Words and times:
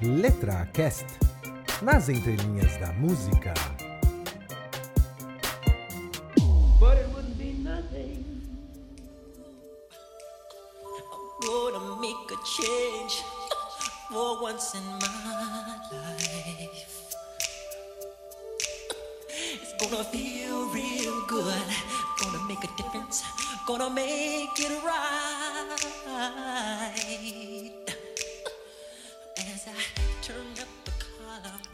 Letra 0.00 0.68
Cast 0.72 1.06
nas 1.82 2.08
entrelinhas 2.08 2.76
da 2.78 2.92
música. 2.92 3.54
change 12.44 13.22
for 14.10 14.42
once 14.42 14.74
in 14.74 14.84
my 14.84 15.76
life. 15.92 17.14
Gonna 19.78 20.04
feel 20.04 20.68
real 20.70 21.26
good, 21.26 21.68
gonna 22.20 22.42
make 22.48 22.64
a 22.64 22.68
difference, 22.76 23.22
gonna 23.66 23.90
make 23.90 24.58
it 24.58 24.82
right. 24.82 25.78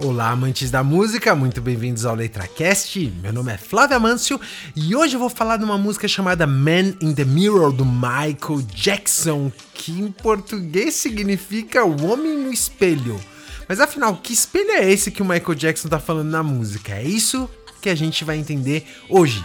Olá, 0.05 0.33
amantes 0.33 0.71
da 0.71 0.85
música, 0.85 1.35
muito 1.35 1.63
bem-vindos 1.63 2.05
ao 2.05 2.15
LetraCast. 2.15 3.11
Meu 3.23 3.33
nome 3.33 3.55
é 3.55 3.57
Flávio 3.57 3.97
Amâncio 3.97 4.39
e 4.77 4.95
hoje 4.95 5.17
eu 5.17 5.19
vou 5.19 5.31
falar 5.31 5.57
de 5.57 5.65
uma 5.65 5.79
música 5.79 6.07
chamada 6.07 6.47
Man 6.47 6.93
in 7.01 7.15
the 7.15 7.25
Mirror 7.25 7.73
do 7.73 7.87
Michael 7.87 8.61
Jackson, 8.75 9.51
que 9.73 9.93
em 9.93 10.13
português 10.13 10.93
significa 10.93 11.87
o 11.87 12.05
homem 12.05 12.37
no 12.37 12.53
espelho. 12.53 13.19
Mas 13.67 13.81
afinal, 13.81 14.15
que 14.19 14.35
espelho 14.35 14.73
é 14.73 14.93
esse 14.93 15.11
que 15.11 15.23
o 15.23 15.25
Michael 15.25 15.55
Jackson 15.55 15.89
tá 15.89 15.99
falando 15.99 16.29
na 16.29 16.43
música? 16.43 16.93
É 16.93 17.03
isso 17.03 17.49
que 17.81 17.89
a 17.89 17.95
gente 17.95 18.25
vai 18.25 18.37
entender 18.37 18.87
hoje. 19.09 19.43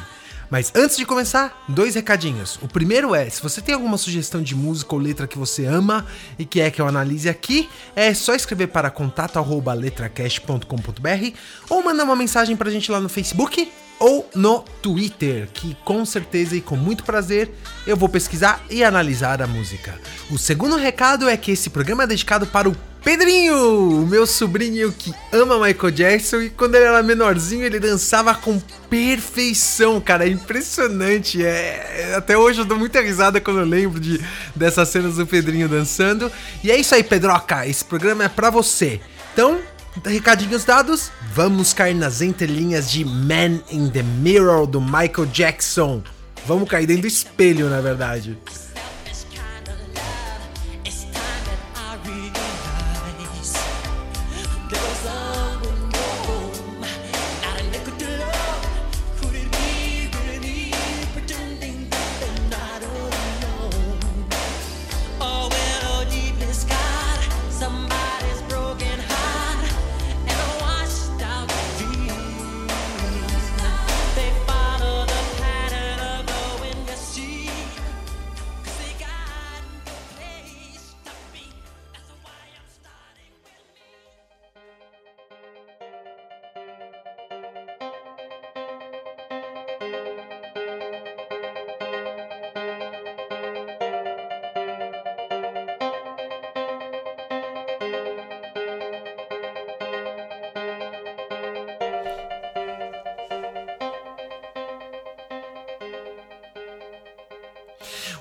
Mas 0.50 0.72
antes 0.76 0.98
de 0.98 1.06
começar, 1.06 1.64
dois 1.68 1.94
recadinhos. 1.96 2.58
O 2.62 2.68
primeiro 2.68 3.14
é, 3.14 3.30
se 3.30 3.42
você 3.42 3.62
tem 3.62 3.76
alguma 3.76 3.98
sugestão 3.98 4.42
de 4.42 4.56
música 4.56 4.96
ou 4.96 5.02
letra 5.02 5.28
que 5.28 5.38
você 5.38 5.66
ama 5.66 6.06
e 6.38 6.46
quer 6.46 6.72
que 6.72 6.82
eu 6.82 6.88
analise 6.88 7.28
aqui, 7.30 7.70
é 7.96 8.14
só 8.14 8.34
escrever 8.34 8.68
para 8.68 8.90
contato@letracast.com.br 8.90 11.38
ou 11.70 11.84
mandar 11.84 12.04
uma 12.04 12.16
mensagem 12.16 12.56
pra 12.56 12.72
gente 12.72 12.92
lá 12.92 13.00
no 13.00 13.10
Facebook 13.10 13.72
ou 14.00 14.30
no 14.34 14.64
Twitter, 14.82 15.50
que 15.54 15.76
com 15.84 16.06
certeza 16.06 16.56
e 16.56 16.62
com 16.62 16.78
muito 16.78 17.04
prazer 17.04 17.52
eu 17.86 17.98
vou 17.98 18.08
pesquisar 18.08 18.64
e 18.70 18.84
analisar 18.84 19.42
a 19.42 19.48
música. 19.48 20.00
O 20.32 20.38
segundo 20.38 20.78
recado 20.78 21.28
é 21.28 21.36
que 21.36 21.52
esse 21.52 21.70
programa 21.70 22.04
é 22.04 22.08
dedicado 22.08 22.48
para 22.48 22.70
o 22.70 22.76
Pedrinho, 23.04 24.02
o 24.02 24.06
meu 24.06 24.28
sobrinho 24.28 24.92
que 24.92 25.14
ama 25.32 25.56
Michael 25.56 25.92
Jackson 25.92 26.42
e 26.42 26.50
quando 26.50 26.76
ele 26.76 26.86
era 26.86 27.02
menorzinho 27.02 27.66
ele 27.66 27.80
dançava 27.80 28.36
com 28.36 28.60
perfeição, 28.90 30.02
cara, 30.02 30.26
é 30.26 30.30
impressionante. 30.30 31.44
É, 31.44 32.14
até 32.16 32.38
hoje 32.38 32.60
eu 32.60 32.66
dou 32.66 32.78
muita 32.78 33.02
risada 33.02 33.40
quando 33.40 33.62
eu 33.62 33.66
lembro 33.66 34.00
de 34.00 34.20
dessas 34.56 34.90
cenas 34.90 35.16
do 35.16 35.26
Pedrinho 35.26 35.70
dançando. 35.70 36.32
E 36.64 36.72
é 36.72 36.78
isso 36.78 36.94
aí, 36.94 37.04
Pedroca, 37.04 37.66
esse 37.66 37.86
programa 37.86 38.26
é 38.26 38.30
pra 38.30 38.50
você. 38.50 39.00
Então, 39.34 39.60
recadinhos 40.06 40.66
dados, 40.66 41.12
vamos 41.34 41.74
cair 41.74 41.96
nas 41.96 42.22
entrelinhas 42.22 42.92
de 42.92 43.06
Man 43.06 43.62
in 43.72 43.90
the 43.90 44.04
Mirror 44.04 44.68
do 44.68 44.82
Michael 44.82 45.28
Jackson. 45.32 46.04
Vamos 46.46 46.70
cair 46.70 46.86
dentro 46.86 47.04
do 47.04 47.08
espelho, 47.08 47.70
na 47.70 47.80
verdade. 47.80 48.38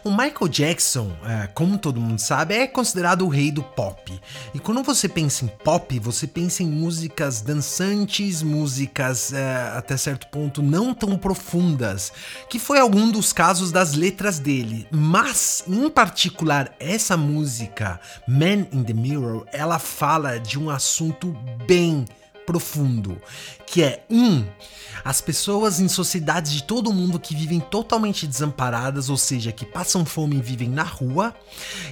O 0.04 0.10
Michael 0.10 0.48
Jackson, 0.48 1.10
é, 1.24 1.46
como 1.48 1.76
todo 1.78 2.00
mundo 2.00 2.20
sabe, 2.20 2.54
é 2.54 2.66
considerado 2.66 3.24
o 3.24 3.28
rei 3.28 3.50
do 3.50 3.62
pop. 3.62 4.20
E 4.54 4.58
quando 4.58 4.82
você 4.82 5.08
pensa 5.08 5.44
em 5.44 5.48
pop, 5.48 5.98
você 5.98 6.26
pensa 6.26 6.62
em 6.62 6.66
músicas 6.66 7.40
dançantes, 7.40 8.42
músicas 8.42 9.32
é, 9.32 9.72
até 9.76 9.96
certo 9.96 10.28
ponto 10.28 10.62
não 10.62 10.94
tão 10.94 11.16
profundas, 11.16 12.12
que 12.48 12.58
foi 12.58 12.78
algum 12.78 13.10
dos 13.10 13.32
casos 13.32 13.72
das 13.72 13.94
letras 13.94 14.38
dele. 14.38 14.86
Mas, 14.90 15.64
em 15.66 15.88
particular, 15.90 16.72
essa 16.78 17.16
música, 17.16 18.00
Man 18.26 18.66
in 18.72 18.84
the 18.84 18.92
Mirror, 18.92 19.46
ela 19.52 19.78
fala 19.78 20.38
de 20.38 20.58
um 20.58 20.70
assunto 20.70 21.36
bem 21.66 22.04
profundo, 22.52 23.20
que 23.66 23.82
é 23.82 24.02
um 24.08 24.42
as 25.04 25.20
pessoas 25.20 25.80
em 25.80 25.86
sociedades 25.86 26.50
de 26.50 26.62
todo 26.64 26.92
mundo 26.92 27.20
que 27.20 27.34
vivem 27.36 27.60
totalmente 27.60 28.26
desamparadas, 28.26 29.10
ou 29.10 29.18
seja, 29.18 29.52
que 29.52 29.66
passam 29.66 30.04
fome 30.04 30.36
e 30.36 30.40
vivem 30.42 30.68
na 30.70 30.82
rua, 30.82 31.34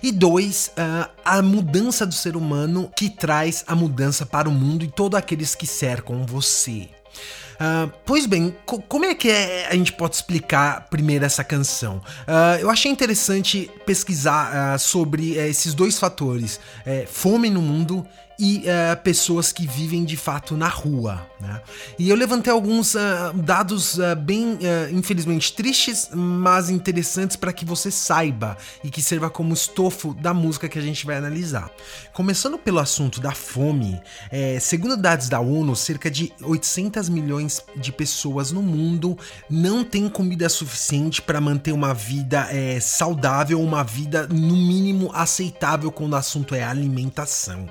e 0.03 0.11
dois 0.11 0.73
ah, 0.79 1.11
a 1.25 1.43
mudança 1.43 2.07
do 2.07 2.15
ser 2.15 2.37
humano 2.37 2.91
que 2.97 3.11
traz 3.11 3.65
a 3.67 3.75
mudança 3.75 4.25
para 4.25 4.49
o 4.49 4.53
mundo 4.53 4.83
e 4.83 4.89
todos 4.89 5.19
aqueles 5.19 5.55
que 5.55 5.67
cercam 5.67 6.25
você. 6.27 6.89
Ah, 7.61 7.89
pois 8.05 8.27
bem, 8.27 8.55
co- 8.67 8.83
como 8.83 9.05
é 9.05 9.15
que 9.15 9.31
é- 9.31 9.67
a 9.71 9.75
gente 9.75 9.93
pode 9.93 10.15
explicar 10.17 10.89
primeiro 10.91 11.25
essa 11.25 11.45
canção? 11.45 12.03
Ah, 12.27 12.57
eu 12.61 12.71
achei 12.71 12.91
interessante 12.91 13.71
pesquisar 13.85 14.51
ah, 14.75 14.79
sobre 14.79 15.39
eh, 15.39 15.49
esses 15.49 15.75
dois 15.75 15.99
fatores: 15.99 16.59
eh, 16.85 17.07
fome 17.11 17.49
no 17.51 17.63
mundo 17.63 18.07
e 18.39 18.63
eh, 18.67 18.95
pessoas 18.97 19.53
que 19.53 19.67
vivem 19.67 20.05
de 20.05 20.17
fato 20.17 20.57
na 20.57 20.69
rua. 20.69 21.27
Né? 21.41 21.61
E 21.99 22.09
eu 22.09 22.17
levantei 22.17 22.53
alguns 22.53 22.97
ah, 22.97 23.33
dados 23.35 24.01
ah, 24.01 24.15
bem, 24.15 24.59
infelizmente, 24.93 25.53
tristes, 25.53 26.11
mas 26.13 26.71
interessantes 26.71 27.37
para 27.37 27.53
que 27.53 27.65
você 27.65 27.91
saiba 27.91 28.57
e 28.83 28.91
que 28.91 29.03
sirva 29.03 29.31
como 29.31 29.55
estofo 29.55 30.15
da 30.15 30.33
música 30.35 30.69
que 30.69 30.79
a 30.79 30.83
gente 30.83 31.07
vai 31.07 31.17
analisar. 31.17 31.71
Começando 32.13 32.59
pelo 32.59 32.79
assunto 32.79 33.21
da 33.21 33.33
fome, 33.33 34.01
eh, 34.31 34.59
segundo 34.61 34.97
dados 34.97 35.29
da 35.29 35.41
ONU, 35.41 35.77
cerca 35.77 36.11
de 36.11 36.33
800 36.43 37.09
milhões 37.09 37.63
de 37.77 37.93
pessoas 37.93 38.51
no 38.53 38.63
mundo 38.63 39.19
não 39.49 39.85
têm 39.85 40.09
comida 40.09 40.49
suficiente 40.49 41.21
para 41.21 41.41
manter 41.41 41.73
uma 41.73 41.93
vida 41.93 42.49
eh, 42.51 42.81
saudável, 42.81 43.61
uma 43.61 43.85
vida 43.85 44.27
no 44.27 44.57
mínimo 44.57 45.11
aceitável 45.15 45.93
quando 45.93 46.15
o 46.15 46.17
assunto 46.17 46.55
é 46.55 46.63
alimentação. 46.63 47.69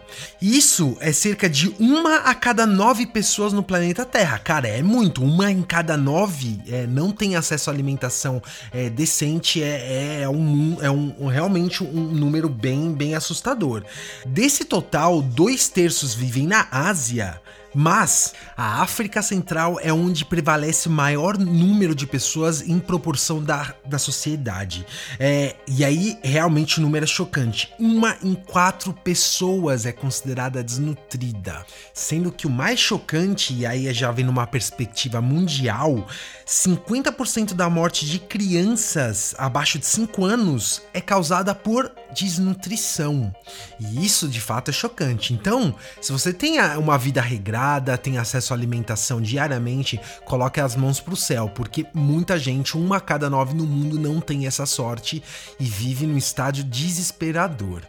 Isso 0.56 0.96
é 1.02 1.12
cerca 1.12 1.50
de 1.50 1.76
uma 1.78 2.20
a 2.20 2.34
cada 2.34 2.66
nove 2.66 3.06
pessoas 3.06 3.52
no 3.52 3.62
planeta 3.62 4.06
Terra. 4.06 4.40
Cara, 4.40 4.70
é 4.70 4.82
muito. 4.82 5.22
Uma 5.22 5.52
em 5.52 5.62
cada 5.62 5.98
nove 5.98 6.62
eh, 6.66 6.88
não 6.88 7.12
tem 7.12 7.36
acesso 7.36 7.70
à 7.70 7.74
alimentação 7.74 8.42
eh, 8.72 8.90
decente. 8.90 9.62
É, 9.62 9.68
é, 9.68 10.22
é 10.22 10.30
um, 10.30 10.78
é 10.80 10.90
um, 10.90 11.28
realmente 11.28 11.84
um 11.84 12.04
número 12.04 12.48
bem, 12.48 12.94
bem 12.94 13.16
assustador. 13.16 13.84
Desse 14.26 14.64
total, 14.64 15.22
dois 15.22 15.68
terços 15.68 16.14
vivem 16.14 16.48
na 16.48 16.66
Ásia. 16.72 17.42
Mas 17.78 18.34
a 18.56 18.82
África 18.82 19.22
Central 19.22 19.78
é 19.82 19.92
onde 19.92 20.24
prevalece 20.24 20.88
maior 20.88 21.38
número 21.38 21.94
de 21.94 22.08
pessoas 22.08 22.62
em 22.62 22.80
proporção 22.80 23.44
da, 23.44 23.76
da 23.86 24.00
sociedade. 24.00 24.86
É, 25.20 25.58
e 25.68 25.84
aí, 25.84 26.18
realmente, 26.24 26.80
o 26.80 26.82
número 26.82 27.04
é 27.04 27.08
chocante. 27.08 27.74
Uma 27.78 28.16
em 28.24 28.34
quatro 28.34 28.94
pessoas 28.94 29.86
é 29.86 29.92
considerada 29.92 30.64
desnutrida. 30.64 31.66
Sendo 31.94 32.32
que 32.32 32.48
o 32.48 32.50
mais 32.50 32.80
chocante, 32.80 33.54
e 33.54 33.66
aí 33.66 33.94
já 33.94 34.10
vem 34.10 34.24
numa 34.24 34.48
perspectiva 34.48 35.20
mundial, 35.20 36.08
50% 36.48 37.54
da 37.54 37.70
morte 37.70 38.06
de 38.06 38.20
crianças 38.20 39.36
abaixo 39.38 39.78
de 39.78 39.86
5 39.86 40.24
anos 40.24 40.82
é 40.94 41.02
causada 41.02 41.54
por 41.54 41.92
desnutrição. 42.16 43.36
E 43.80 44.06
isso 44.06 44.28
de 44.28 44.40
fato 44.40 44.70
é 44.70 44.74
chocante. 44.74 45.34
Então, 45.34 45.76
se 46.02 46.12
você 46.12 46.32
tem 46.32 46.60
uma 46.78 46.98
vida 46.98 47.22
regrada, 47.22 47.98
tem 47.98 48.18
acesso 48.18 48.54
à 48.54 48.56
alimentação 48.56 49.22
diariamente, 49.22 50.00
coloque 50.24 50.62
as 50.62 50.76
mãos 50.76 51.00
pro 51.00 51.16
céu, 51.16 51.52
porque 51.54 51.86
muita 51.94 52.40
gente, 52.40 52.78
uma 52.78 52.98
a 52.98 53.02
cada 53.02 53.30
nove 53.30 53.54
no 53.54 53.66
mundo, 53.66 54.00
não 54.00 54.22
tem 54.22 54.48
essa 54.48 54.66
sorte 54.66 55.22
e 55.60 55.66
vive 55.66 56.08
num 56.08 56.18
estádio 56.18 56.64
desesperador. 56.64 57.82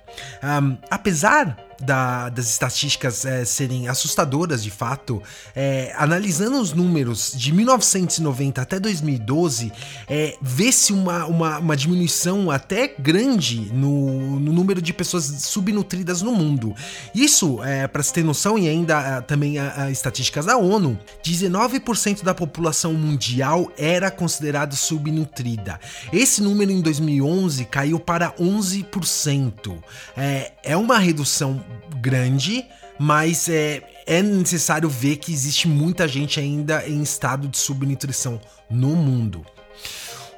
Ahn, 0.42 0.76
apesar 0.90 1.65
da- 1.80 2.28
das 2.28 2.48
estatísticas 2.50 3.24
é, 3.24 3.44
serem 3.44 3.88
assustadoras 3.88 4.62
de 4.62 4.70
fato, 4.70 5.22
é, 5.54 5.92
analisando 5.96 6.60
os 6.60 6.72
números 6.72 7.32
de 7.34 7.52
1990 7.52 8.60
até 8.62 8.78
2012, 8.80 9.72
é, 10.08 10.36
vê-se 10.40 10.92
uma, 10.92 11.24
uma, 11.26 11.58
uma 11.58 11.76
diminuição 11.76 12.50
até 12.50 12.88
grande 12.98 13.70
no, 13.72 14.38
no 14.40 14.52
número 14.52 14.80
de 14.80 14.92
pessoas 14.92 15.24
subnutridas 15.24 16.22
no 16.22 16.32
mundo. 16.32 16.74
Isso, 17.14 17.62
é, 17.62 17.86
para 17.86 18.02
se 18.02 18.12
ter 18.12 18.24
noção, 18.24 18.58
e 18.58 18.68
ainda 18.68 19.18
ah, 19.18 19.22
também 19.22 19.58
a, 19.58 19.84
a 19.84 19.90
estatísticas 19.90 20.46
da 20.46 20.56
ONU, 20.56 20.98
19% 21.24 22.22
da 22.22 22.34
população 22.34 22.94
mundial 22.94 23.70
era 23.76 24.10
considerada 24.10 24.74
subnutrida. 24.76 25.78
Esse 26.12 26.42
número 26.42 26.70
em 26.70 26.80
2011 26.80 27.64
caiu 27.66 27.98
para 27.98 28.32
11%. 28.32 29.76
É, 30.16 30.52
é 30.62 30.76
uma 30.76 30.98
redução 30.98 31.62
grande, 32.00 32.64
mas 32.98 33.48
é, 33.48 33.82
é 34.06 34.22
necessário 34.22 34.88
ver 34.88 35.16
que 35.16 35.32
existe 35.32 35.68
muita 35.68 36.06
gente 36.06 36.38
ainda 36.40 36.86
em 36.88 37.02
estado 37.02 37.48
de 37.48 37.58
subnutrição 37.58 38.40
no 38.70 38.94
mundo. 38.96 39.44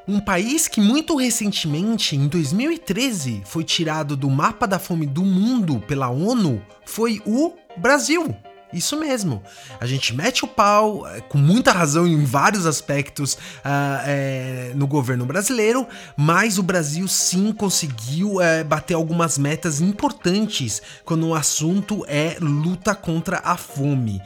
Um 0.06 0.20
país 0.20 0.66
que 0.66 0.80
muito 0.80 1.16
recentemente, 1.16 2.16
em 2.16 2.28
2013, 2.28 3.42
foi 3.44 3.62
tirado 3.62 4.16
do 4.16 4.30
mapa 4.30 4.66
da 4.66 4.78
fome 4.78 5.04
do 5.04 5.22
mundo 5.22 5.80
pela 5.80 6.08
ONU 6.08 6.62
foi 6.86 7.20
o 7.26 7.52
Brasil. 7.76 8.34
Isso 8.72 8.98
mesmo. 8.98 9.42
A 9.80 9.86
gente 9.86 10.14
mete 10.14 10.44
o 10.44 10.48
pau, 10.48 11.06
eh, 11.08 11.20
com 11.22 11.38
muita 11.38 11.72
razão 11.72 12.06
em 12.06 12.22
vários 12.24 12.66
aspectos 12.66 13.38
ah, 13.64 14.02
eh, 14.06 14.72
no 14.74 14.86
governo 14.86 15.24
brasileiro, 15.24 15.86
mas 16.16 16.58
o 16.58 16.62
Brasil 16.62 17.08
sim 17.08 17.50
conseguiu 17.52 18.42
eh, 18.42 18.62
bater 18.62 18.94
algumas 18.94 19.38
metas 19.38 19.80
importantes 19.80 20.82
quando 21.04 21.28
o 21.28 21.34
assunto 21.34 22.04
é 22.06 22.36
luta 22.40 22.94
contra 22.94 23.40
a 23.42 23.56
fome. 23.56 24.20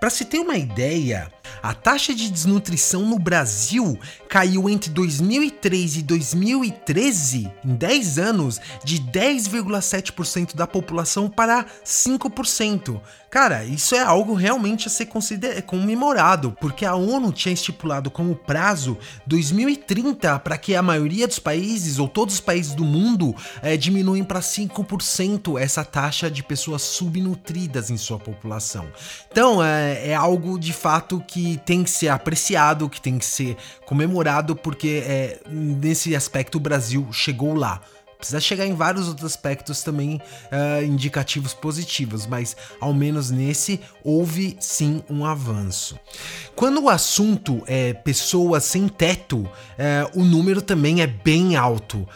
Para 0.00 0.10
se 0.10 0.24
ter 0.24 0.38
uma 0.38 0.56
ideia, 0.56 1.30
a 1.62 1.74
taxa 1.74 2.14
de 2.14 2.30
desnutrição 2.30 3.02
no 3.06 3.18
Brasil 3.18 3.98
caiu 4.28 4.68
entre 4.68 4.90
2003 4.90 5.96
e 5.96 6.02
2013, 6.02 7.50
em 7.64 7.74
10 7.74 8.18
anos, 8.18 8.60
de 8.84 8.98
10,7% 9.00 10.54
da 10.54 10.66
população 10.66 11.28
para 11.28 11.64
5%. 11.84 13.00
Cara, 13.30 13.62
isso 13.62 13.94
é 13.94 14.00
algo 14.00 14.32
realmente 14.32 14.86
a 14.86 14.90
ser 14.90 15.04
consider- 15.06 15.60
comemorado, 15.62 16.56
porque 16.58 16.86
a 16.86 16.94
ONU 16.94 17.30
tinha 17.30 17.52
estipulado 17.52 18.10
como 18.10 18.34
prazo 18.34 18.96
2030 19.26 20.38
para 20.38 20.56
que 20.56 20.74
a 20.74 20.82
maioria 20.82 21.28
dos 21.28 21.38
países, 21.38 21.98
ou 21.98 22.08
todos 22.08 22.36
os 22.36 22.40
países 22.40 22.74
do 22.74 22.84
mundo, 22.84 23.34
eh, 23.62 23.76
diminuem 23.76 24.24
para 24.24 24.40
5% 24.40 25.58
essa 25.58 25.84
taxa 25.84 26.30
de 26.30 26.42
pessoas 26.42 26.80
subnutridas 26.82 27.90
em 27.90 27.98
sua 27.98 28.18
população. 28.18 28.86
Então, 29.30 29.62
é, 29.62 30.08
é 30.08 30.14
algo 30.14 30.58
de 30.58 30.72
fato 30.72 31.22
que 31.26 31.37
tem 31.64 31.84
que 31.84 31.90
ser 31.90 32.08
apreciado, 32.08 32.88
que 32.88 33.00
tem 33.00 33.18
que 33.18 33.24
ser 33.24 33.56
comemorado, 33.86 34.54
porque 34.56 35.02
é, 35.06 35.40
nesse 35.48 36.14
aspecto 36.14 36.56
o 36.56 36.60
Brasil 36.60 37.06
chegou 37.12 37.54
lá. 37.54 37.80
Precisa 38.18 38.40
chegar 38.40 38.66
em 38.66 38.74
vários 38.74 39.06
outros 39.06 39.26
aspectos 39.26 39.82
também 39.82 40.20
ah, 40.50 40.82
indicativos 40.82 41.54
positivos, 41.54 42.26
mas 42.26 42.56
ao 42.80 42.92
menos 42.92 43.30
nesse 43.30 43.80
houve 44.02 44.56
sim 44.60 45.02
um 45.08 45.24
avanço. 45.24 45.98
Quando 46.56 46.82
o 46.82 46.88
assunto 46.88 47.62
é 47.66 47.92
pessoas 47.92 48.64
sem 48.64 48.88
teto, 48.88 49.48
eh, 49.78 50.04
o 50.14 50.24
número 50.24 50.60
também 50.60 51.00
é 51.00 51.06
bem 51.06 51.54
alto. 51.54 52.06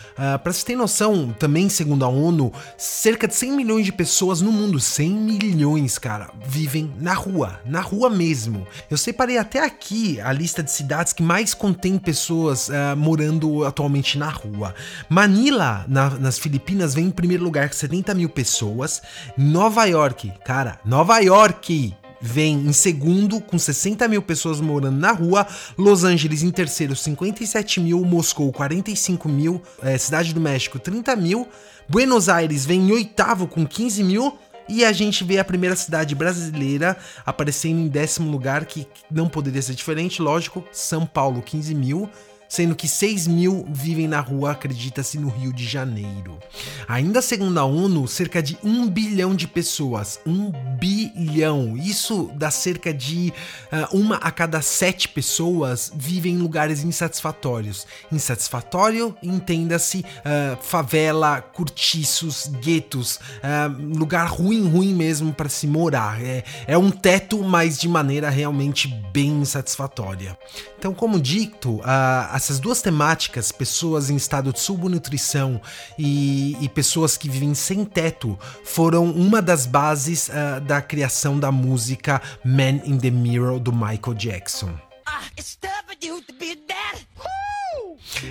Para 0.43 0.53
se 0.53 0.65
ter 0.65 0.75
noção, 0.75 1.33
também 1.39 1.69
segundo 1.69 2.05
a 2.05 2.09
ONU, 2.09 2.53
cerca 2.77 3.29
de 3.29 3.35
100 3.35 3.53
milhões 3.53 3.87
de 3.87 3.93
pessoas 3.93 4.41
no 4.41 4.51
mundo, 4.51 4.81
100 4.81 5.11
milhões, 5.11 5.99
cara, 5.99 6.31
vivem 6.45 6.93
na 6.99 7.15
rua, 7.15 7.61
na 7.65 7.81
rua 7.81 8.11
mesmo. 8.11 8.67
Eu 8.91 8.97
separei 8.97 9.39
até 9.39 9.65
aqui 9.65 10.21
a 10.21 10.33
lista 10.33 10.63
de 10.63 10.73
cidades 10.73 11.13
que 11.13 11.23
mais 11.23 11.55
contém 11.55 11.97
pessoas 11.97 12.69
ah, 12.69 12.97
morando 12.97 13.65
atualmente 13.65 14.19
na 14.19 14.29
rua. 14.29 14.75
Manila, 15.09 15.85
na- 15.93 16.11
nas 16.19 16.39
Filipinas, 16.39 16.95
vem 16.95 17.07
em 17.07 17.11
primeiro 17.11 17.45
lugar 17.45 17.69
com 17.69 17.75
70 17.77 18.15
mil 18.15 18.29
pessoas. 18.29 19.03
Nova 19.37 19.85
York, 19.85 20.33
cara, 20.45 20.79
Nova 20.85 21.19
York 21.21 21.95
vem 22.21 22.55
em 22.67 22.73
segundo, 22.73 23.41
com 23.41 23.59
60 23.59 24.09
mil 24.09 24.23
pessoas 24.23 24.61
morando 24.61 24.99
na 24.99 25.13
rua. 25.13 25.47
Los 25.77 26.03
Angeles 26.05 26.43
em 26.43 26.51
terceiro, 26.51 26.97
57 26.97 27.81
mil. 27.81 28.01
Moscou, 28.05 28.51
45 28.53 29.29
mil. 29.29 29.61
eh, 29.83 29.99
Cidade 29.99 30.33
do 30.33 30.41
México, 30.41 30.79
30 30.79 31.15
mil. 31.15 31.47
Buenos 31.89 32.29
Aires 32.29 32.65
vem 32.65 32.89
em 32.89 32.93
oitavo, 32.93 33.47
com 33.47 33.67
15 33.67 34.03
mil. 34.03 34.39
E 34.69 34.85
a 34.85 34.93
gente 34.93 35.25
vê 35.25 35.39
a 35.41 35.45
primeira 35.45 35.75
cidade 35.75 36.15
brasileira 36.15 36.97
aparecendo 37.27 37.81
em 37.81 37.89
décimo 37.89 38.31
lugar, 38.31 38.65
que 38.65 38.87
não 39.11 39.29
poderia 39.29 39.61
ser 39.61 39.75
diferente, 39.75 40.23
lógico, 40.23 40.65
São 40.73 41.05
Paulo, 41.05 41.43
15 41.43 41.75
mil 41.75 42.09
sendo 42.53 42.77
que 42.77 42.87
6 42.87 43.29
mil 43.29 43.67
vivem 43.71 44.07
na 44.07 44.21
rua, 44.21 44.51
acredita-se, 44.51 45.17
no 45.17 45.31
Rio 45.31 45.55
de 45.55 45.67
Janeiro. 45.67 46.39
Ainda 46.87 47.23
segundo 47.23 47.57
a 47.57 47.65
ONU, 47.65 48.07
cerca 48.07 48.43
de 48.43 48.59
1 48.63 48.91
bilhão 48.91 49.35
de 49.35 49.49
pessoas, 49.49 50.21
1 50.27 50.53
bilhão, 50.79 51.79
isso 51.79 52.31
dá 52.35 52.51
cerca 52.51 52.93
de 52.93 53.33
ah, 53.71 53.89
uma 53.91 54.17
a 54.17 54.31
cada 54.31 54.61
sete 54.61 55.09
pessoas 55.09 55.91
vivem 55.97 56.35
em 56.35 56.37
lugares 56.37 56.85
insatisfatórios. 56.85 57.87
Insatisfatório, 58.13 59.17
entenda-se, 59.23 60.05
ah, 60.23 60.59
favela, 60.61 61.41
cortiços, 61.41 62.49
guetos, 62.61 63.19
ah, 63.43 63.75
lugar 63.79 64.27
ruim, 64.27 64.69
ruim 64.69 64.93
mesmo 64.93 65.33
para 65.33 65.49
se 65.49 65.67
morar. 65.67 66.23
É, 66.23 66.45
é 66.67 66.77
um 66.77 66.91
teto, 66.91 67.43
mas 67.43 67.79
de 67.79 67.89
maneira 67.89 68.29
realmente 68.29 68.89
bem 69.11 69.41
insatisfatória. 69.41 70.37
Então, 70.79 70.93
como 70.93 71.19
dito, 71.19 71.81
ah, 71.85 72.42
essas 72.43 72.59
duas 72.59 72.83
temáticas, 72.83 73.53
pessoas 73.53 74.11
em 74.11 74.17
estado 74.17 74.53
de 74.53 74.59
subnutrição 74.59 75.61
e, 75.97 76.57
e 76.61 76.69
pessoas 76.69 77.17
que 77.17 77.29
vivem 77.29 77.55
sem 77.55 77.85
teto, 77.85 78.37
foram 78.65 79.05
uma 79.13 79.41
das 79.41 79.65
bases 79.65 80.29
ah, 80.29 80.59
da 80.59 80.83
criação 80.83 81.39
da 81.39 81.53
música 81.53 82.21
Man 82.45 82.81
in 82.85 82.99
the 82.99 83.11
Mirror 83.11 83.61
do 83.61 83.73
Michael 83.73 84.15
Jackson. 84.15 84.75
Ah, 85.07 85.23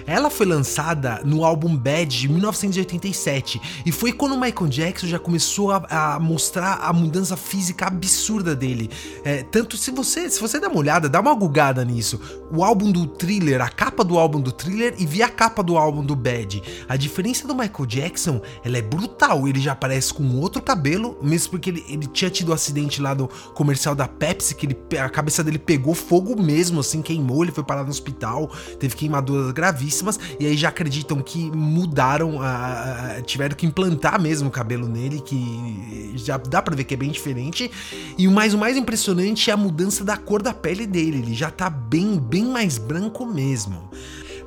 Ela 0.05 0.29
foi 0.29 0.45
lançada 0.45 1.21
no 1.23 1.43
álbum 1.43 1.75
Bad 1.75 2.19
de 2.19 2.27
1987 2.27 3.61
e 3.85 3.91
foi 3.91 4.11
quando 4.11 4.37
Michael 4.37 4.67
Jackson 4.67 5.07
já 5.07 5.19
começou 5.19 5.71
a, 5.71 5.85
a 5.89 6.19
mostrar 6.19 6.79
a 6.81 6.93
mudança 6.93 7.37
física 7.37 7.87
absurda 7.87 8.55
dele. 8.55 8.89
É, 9.23 9.43
tanto 9.43 9.77
se 9.77 9.91
você 9.91 10.29
se 10.29 10.39
você 10.39 10.59
dá 10.59 10.67
uma 10.67 10.77
olhada, 10.77 11.09
dá 11.09 11.19
uma 11.19 11.33
gugada 11.33 11.83
nisso. 11.83 12.19
O 12.51 12.63
álbum 12.63 12.91
do 12.91 13.07
Thriller, 13.07 13.61
a 13.61 13.69
capa 13.69 14.03
do 14.03 14.17
álbum 14.17 14.39
do 14.39 14.51
Thriller 14.51 14.95
e 14.97 15.05
vi 15.05 15.21
a 15.21 15.29
capa 15.29 15.63
do 15.63 15.77
álbum 15.77 16.03
do 16.03 16.15
Bad. 16.15 16.61
A 16.87 16.95
diferença 16.95 17.47
do 17.47 17.55
Michael 17.55 17.85
Jackson, 17.85 18.41
ela 18.63 18.77
é 18.77 18.81
brutal. 18.81 19.47
Ele 19.47 19.59
já 19.59 19.71
aparece 19.71 20.13
com 20.13 20.23
outro 20.39 20.61
cabelo, 20.61 21.17
mesmo 21.21 21.51
porque 21.51 21.69
ele, 21.69 21.85
ele 21.87 22.07
tinha 22.07 22.29
tido 22.29 22.51
um 22.51 22.53
acidente 22.53 23.01
lá 23.01 23.15
no 23.15 23.27
comercial 23.53 23.95
da 23.95 24.07
Pepsi 24.07 24.55
que 24.55 24.65
ele, 24.65 24.77
a 24.97 25.09
cabeça 25.09 25.43
dele 25.43 25.59
pegou 25.59 25.93
fogo 25.93 26.41
mesmo, 26.41 26.79
assim 26.79 27.01
queimou. 27.01 27.43
Ele 27.43 27.51
foi 27.51 27.63
parar 27.63 27.83
no 27.83 27.89
hospital, 27.89 28.49
teve 28.79 28.95
queimaduras 28.95 29.51
gravíssimas 29.81 30.19
e 30.39 30.45
aí 30.45 30.55
já 30.55 30.69
acreditam 30.69 31.21
que 31.21 31.49
mudaram, 31.51 32.41
a, 32.41 33.15
a- 33.17 33.21
tiveram 33.21 33.55
que 33.55 33.65
implantar 33.65 34.21
mesmo 34.21 34.47
o 34.47 34.51
cabelo 34.51 34.87
nele, 34.87 35.19
que 35.21 36.11
já 36.15 36.37
dá 36.37 36.61
pra 36.61 36.75
ver 36.75 36.83
que 36.83 36.93
é 36.93 36.97
bem 36.97 37.09
diferente. 37.09 37.69
E 38.17 38.27
o 38.27 38.31
mais, 38.31 38.53
o 38.53 38.57
mais 38.57 38.77
impressionante 38.77 39.49
é 39.49 39.53
a 39.53 39.57
mudança 39.57 40.03
da 40.03 40.15
cor 40.17 40.41
da 40.41 40.53
pele 40.53 40.85
dele, 40.85 41.17
ele 41.19 41.33
já 41.33 41.49
tá 41.49 41.69
bem, 41.69 42.19
bem 42.19 42.45
mais 42.45 42.77
branco 42.77 43.25
mesmo. 43.25 43.89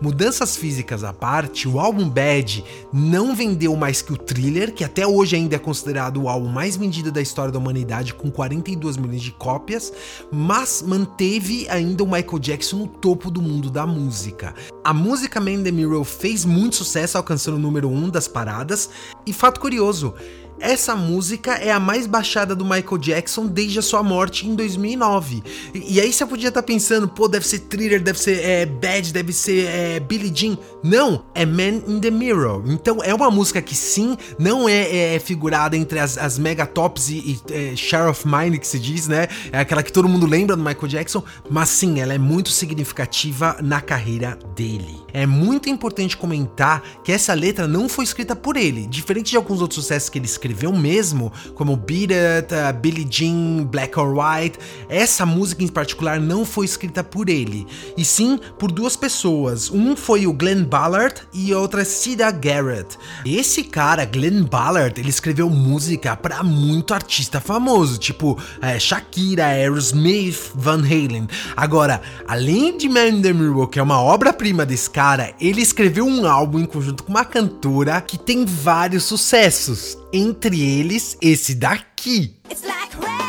Mudanças 0.01 0.57
físicas 0.57 1.05
à 1.05 1.13
parte, 1.13 1.69
o 1.69 1.79
álbum 1.79 2.09
Bad 2.09 2.65
não 2.93 3.35
vendeu 3.35 3.75
mais 3.77 4.03
que 4.03 4.13
o 4.13 4.17
Thriller, 4.17 4.73
que 4.73 4.85
até 4.85 5.07
hoje 5.07 5.37
ainda 5.37 5.57
é 5.57 5.59
considerado 5.59 6.23
o 6.23 6.29
álbum 6.29 6.49
mais 6.49 6.77
vendido 6.77 7.11
da 7.11 7.21
história 7.21 7.53
da 7.53 7.59
humanidade, 7.59 8.15
com 8.15 8.31
42 8.31 8.97
milhões 8.97 9.23
de 9.23 9.33
cópias, 9.33 9.93
mas 10.33 10.83
manteve 10.87 11.67
ainda 11.69 12.03
o 12.03 12.07
Michael 12.07 12.39
Jackson 12.39 12.77
no 12.77 12.89
topo 12.89 13.31
do 13.31 13.41
mundo 13.41 13.71
da 13.71 13.87
música. 13.87 14.55
A 14.83 14.93
música 14.93 15.41
Man 15.41 15.53
in 15.53 15.63
the 15.63 15.71
Mirror 15.71 16.05
fez 16.05 16.45
muito 16.45 16.77
sucesso, 16.77 17.17
alcançando 17.17 17.57
o 17.57 17.61
número 17.61 17.89
1 17.89 18.11
das 18.11 18.29
paradas, 18.29 18.91
e 19.27 19.33
fato 19.33 19.61
curioso, 19.61 20.15
essa 20.65 20.97
música 20.97 21.53
é 21.53 21.71
a 21.71 21.79
mais 21.79 22.07
baixada 22.07 22.55
do 22.55 22.65
Michael 22.65 22.99
Jackson 22.99 23.47
desde 23.47 23.79
a 23.79 23.83
sua 23.83 24.03
morte 24.03 24.47
em 24.47 24.55
2009. 24.55 25.43
E, 25.75 25.95
e 25.95 26.01
aí 26.01 26.13
você 26.13 26.25
podia 26.25 26.49
estar 26.49 26.63
pensando, 26.63 27.07
pô, 27.07 27.29
deve 27.29 27.47
ser 27.47 27.61
Thriller, 27.61 28.03
deve 28.03 28.19
ser 28.19 28.43
é, 28.43 28.67
Bad, 28.67 29.13
deve 29.13 29.33
ser 29.33 29.67
é, 29.67 30.01
Billie 30.01 30.33
Jean. 30.35 30.57
Não, 30.83 31.25
é 31.35 31.45
Man 31.45 31.83
in 31.87 32.01
the 32.01 32.11
Mirror. 32.11 32.65
Então 32.67 33.03
é 33.03 33.15
uma 33.15 33.31
música 33.31 33.61
que 33.61 33.75
sim, 33.75 34.17
não 34.39 34.69
é, 34.69 35.15
é 35.15 35.19
figurada 35.19 35.77
entre 35.77 35.99
as, 35.99 36.17
as 36.17 36.39
mega 36.39 36.67
tops 36.67 37.11
e, 37.11 37.15
e 37.15 37.41
é, 37.53 37.77
Share 37.77 38.09
of 38.09 38.27
Mine 38.27 38.59
que 38.59 38.67
se 38.67 38.79
diz, 38.79 39.07
né? 39.07 39.29
É 39.53 39.59
aquela 39.59 39.83
que 39.83 39.93
todo 39.93 40.09
mundo 40.09 40.27
lembra 40.27 40.57
do 40.57 40.63
Michael 40.63 40.89
Jackson, 40.89 41.23
mas 41.51 41.69
sim, 41.69 42.01
ela 42.01 42.15
é 42.15 42.19
muito 42.19 42.51
significativa 42.51 43.57
na 43.61 43.81
carreira 43.81 44.39
dele. 44.57 45.04
É 45.15 45.25
muito 45.27 45.69
importante 45.69 46.17
comentar 46.17 46.83
que 47.05 47.13
essa 47.13 47.33
letra 47.33 47.69
não 47.69 47.89
foi 47.89 48.05
escrita 48.05 48.35
por 48.35 48.57
ele, 48.57 48.85
diferente 48.89 49.31
de 49.31 49.37
alguns 49.37 49.61
outros 49.61 49.81
sucessos 49.81 50.09
que 50.09 50.19
ele 50.19 50.27
escreveu 50.27 50.73
mesmo, 50.73 51.33
como 51.55 51.77
Beat 51.77 52.11
It, 52.11 52.53
uh, 52.53 52.77
Billie 52.81 53.07
Jean, 53.09 53.65
Black 53.65 53.97
or 53.97 54.17
White. 54.19 54.59
Essa 54.89 55.25
música 55.25 55.63
em 55.63 55.69
particular 55.69 56.19
não 56.19 56.45
foi 56.45 56.67
escrita 56.67 57.05
por 57.05 57.29
ele, 57.29 57.65
e 57.97 58.05
sim 58.05 58.41
por 58.59 58.73
duas 58.73 58.97
pessoas. 58.97 59.71
Um 59.71 59.95
foi 59.95 60.27
o 60.27 60.33
Glenn 60.33 60.65
Ballard 60.65 61.23
e 61.33 61.55
outra 61.55 61.85
Cida 61.85 62.33
Garrett. 62.33 62.99
Esse 63.25 63.63
cara, 63.63 64.05
Glenn 64.05 64.43
Ballard, 64.43 65.01
ele 65.01 65.11
escreveu 65.11 65.49
música 65.49 66.17
para 66.17 66.43
muito 66.43 66.93
artista 66.93 67.41
famoso, 67.41 67.99
tipo 67.99 68.37
é, 68.61 68.81
Shakira, 68.81 69.47
Aerosmith, 69.47 70.51
Van 70.57 70.81
Halen. 70.81 71.29
Agora, 71.57 72.03
além 72.27 72.77
de 72.77 72.89
Man 72.89 73.07
in 73.07 73.23
the 73.23 73.33
Mirror, 73.33 73.69
que 73.69 73.79
é 73.79 73.83
uma 73.83 74.03
obra-prima 74.03 74.67
desse 74.67 74.91
cara, 74.91 75.04
ele 75.41 75.61
escreveu 75.61 76.07
um 76.07 76.27
álbum 76.27 76.61
em 76.61 76.67
conjunto 76.67 77.05
com 77.05 77.11
uma 77.11 77.25
cantora 77.25 78.01
que 78.01 78.17
tem 78.17 78.45
vários 78.45 79.05
sucessos. 79.05 79.99
Entre 80.13 80.61
eles, 80.61 81.17
esse 81.21 81.55
daqui. 81.55 82.35
It's 82.51 82.63
like 82.63 83.24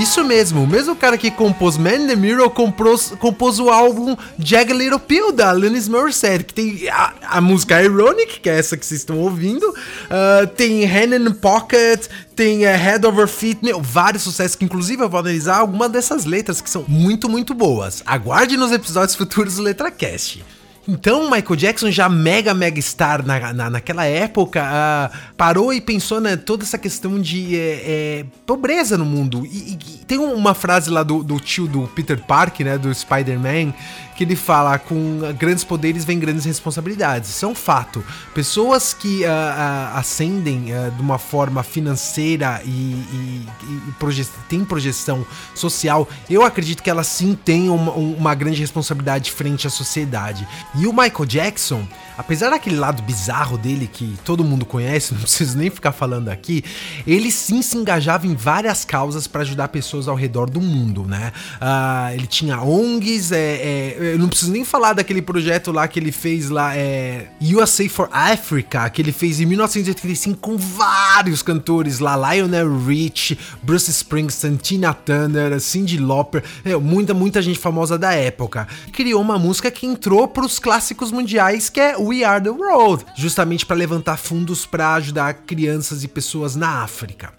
Isso 0.00 0.24
mesmo, 0.24 0.64
o 0.64 0.66
mesmo 0.66 0.96
cara 0.96 1.16
que 1.16 1.30
compôs 1.30 1.76
Man 1.76 1.94
in 1.94 2.06
the 2.08 2.16
Mirror 2.16 2.50
compôs, 2.50 3.12
compôs 3.18 3.60
o 3.60 3.70
álbum 3.70 4.16
Jag 4.38 4.72
Little 4.72 4.98
Pill 4.98 5.32
da 5.32 5.50
Alanis 5.50 5.88
Morissette, 5.88 6.44
que 6.44 6.54
tem 6.54 6.88
a, 6.88 7.12
a 7.22 7.40
música 7.40 7.82
Ironic, 7.82 8.40
que 8.40 8.50
é 8.50 8.58
essa 8.58 8.76
que 8.76 8.84
vocês 8.84 9.00
estão 9.00 9.18
ouvindo, 9.18 9.72
ah, 10.10 10.46
tem 10.46 10.84
Hand 10.84 11.14
in 11.16 11.32
Pocket, 11.34 12.08
tem 12.34 12.64
eh, 12.64 12.76
Head 12.76 13.06
Over 13.06 13.28
Feet, 13.28 13.58
meu, 13.62 13.80
vários 13.80 14.24
sucessos 14.24 14.56
que 14.56 14.64
inclusive 14.64 15.02
eu 15.02 15.08
vou 15.08 15.20
analisar 15.20 15.58
algumas 15.58 15.90
dessas 15.90 16.24
letras 16.24 16.60
que 16.60 16.68
são 16.68 16.84
muito, 16.88 17.28
muito 17.28 17.54
boas. 17.54 18.02
Aguarde 18.04 18.56
nos 18.56 18.72
episódios 18.72 19.14
futuros 19.14 19.56
do 19.56 19.62
LetraCast. 19.62 20.44
Então, 20.86 21.30
Michael 21.30 21.56
Jackson, 21.56 21.90
já 21.90 22.08
mega, 22.08 22.52
mega 22.52 22.80
star 22.80 23.24
na, 23.24 23.52
na, 23.52 23.70
naquela 23.70 24.04
época, 24.04 24.62
ah, 24.62 25.10
parou 25.36 25.72
e 25.72 25.80
pensou 25.80 26.20
né, 26.20 26.36
toda 26.36 26.62
essa 26.62 26.76
questão 26.76 27.20
de 27.20 27.56
é, 27.58 27.82
é, 27.86 28.26
pobreza 28.46 28.98
no 28.98 29.04
mundo. 29.04 29.46
E, 29.46 29.72
e- 29.72 30.04
tem 30.06 30.18
uma 30.18 30.52
frase 30.52 30.90
lá 30.90 31.02
do, 31.02 31.24
do 31.24 31.40
tio 31.40 31.66
do 31.66 31.88
Peter 31.88 32.20
Parker, 32.20 32.66
né, 32.66 32.76
do 32.78 32.94
Spider-Man, 32.94 33.72
que 34.16 34.24
ele 34.24 34.36
fala: 34.36 34.78
com 34.78 35.18
grandes 35.38 35.64
poderes 35.64 36.04
vem 36.04 36.18
grandes 36.18 36.44
responsabilidades. 36.44 37.30
Isso 37.30 37.44
é 37.44 37.48
um 37.48 37.54
fato. 37.54 38.04
Pessoas 38.34 38.94
que 38.94 39.24
ah, 39.24 39.92
ah, 39.94 39.98
ascendem 39.98 40.72
ah, 40.72 40.90
de 40.90 41.00
uma 41.02 41.18
forma 41.18 41.62
financeira 41.62 42.60
e, 42.64 42.68
e, 42.68 43.46
e 43.88 43.92
proje 43.98 44.26
tem 44.48 44.64
projeção 44.64 45.26
social, 45.54 46.08
eu 46.30 46.42
acredito 46.44 46.82
que 46.82 46.90
elas 46.90 47.06
sim 47.06 47.34
têm 47.34 47.68
uma, 47.68 47.92
um- 47.92 48.14
uma 48.14 48.34
grande 48.34 48.60
responsabilidade 48.60 49.30
frente 49.32 49.66
à 49.66 49.70
sociedade. 49.70 50.46
E 50.74 50.86
o 50.86 50.92
Michael 50.92 51.26
Jackson, 51.26 51.86
apesar 52.16 52.50
daquele 52.50 52.76
lado 52.76 53.02
bizarro 53.02 53.58
dele 53.58 53.88
que 53.90 54.16
todo 54.24 54.44
mundo 54.44 54.64
conhece, 54.64 55.12
não 55.14 55.20
preciso 55.20 55.56
nem 55.58 55.70
ficar 55.70 55.92
falando 55.92 56.28
aqui, 56.28 56.64
ele 57.06 57.30
sim 57.30 57.62
se 57.62 57.76
engajava 57.76 58.26
em 58.26 58.34
várias 58.34 58.84
causas 58.84 59.26
para 59.26 59.42
ajudar 59.42 59.68
pessoas 59.68 60.08
ao 60.08 60.14
redor 60.14 60.48
do 60.48 60.60
mundo, 60.60 61.04
né? 61.04 61.32
Ah, 61.60 62.10
ele 62.14 62.26
tinha 62.26 62.60
ONGs, 62.60 63.32
é, 63.32 63.38
é, 63.38 64.12
eu 64.14 64.18
não 64.18 64.28
preciso 64.28 64.50
nem 64.50 64.64
falar 64.64 64.92
daquele 64.92 65.22
projeto 65.22 65.72
lá 65.72 65.86
que 65.88 65.98
ele 65.98 66.12
fez 66.12 66.50
lá, 66.50 66.76
é, 66.76 67.28
USA 67.40 67.88
for 67.88 68.08
Africa, 68.12 68.88
que 68.90 69.02
ele 69.02 69.12
fez 69.12 69.40
em 69.40 69.46
1985 69.46 70.38
com 70.38 70.56
vários 70.56 71.42
cantores 71.42 71.98
lá, 71.98 72.16
Lionel 72.16 72.78
Rich, 72.78 73.38
Bruce 73.62 73.90
Springsteen, 73.90 74.56
Tina 74.56 74.94
Turner, 74.94 75.60
Cyndi 75.60 75.98
Lauper, 75.98 76.42
é, 76.64 76.76
muita, 76.76 77.14
muita 77.14 77.42
gente 77.42 77.58
famosa 77.58 77.98
da 77.98 78.12
época. 78.12 78.66
Criou 78.92 79.20
uma 79.20 79.38
música 79.38 79.70
que 79.70 79.86
entrou 79.86 80.28
pros 80.28 80.58
clássicos 80.58 81.10
mundiais, 81.10 81.68
que 81.68 81.80
é 81.80 81.96
We 82.06 82.24
Are 82.24 82.42
the 82.42 82.50
World, 82.50 83.04
justamente 83.16 83.64
para 83.66 83.76
levantar 83.76 84.16
fundos 84.16 84.66
para 84.66 84.94
ajudar 84.94 85.34
crianças 85.34 86.02
e 86.04 86.08
pessoas 86.08 86.54
na 86.56 86.82
África. 86.82 87.32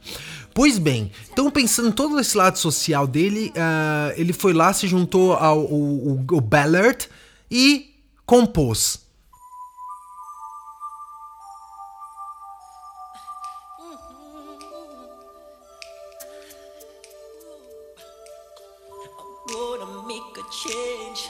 Pois 0.53 0.77
bem, 0.77 1.11
então 1.31 1.51
pensando 1.51 1.89
em 1.89 1.91
todo 1.91 2.19
esse 2.19 2.37
lado 2.37 2.57
social 2.57 3.05
dele, 3.05 3.51
ah, 3.57 4.13
ele 4.15 4.31
foi 4.31 4.53
lá, 4.53 4.71
se 4.71 4.87
juntou 4.87 5.33
ao, 5.33 5.59
ao, 5.59 5.59
ao- 5.67 6.25
ao 6.35 6.41
Ballard 6.41 7.09
e 7.51 7.93
compôs. 8.25 9.03
make 20.07 20.37
a 20.37 20.51
change 20.51 21.29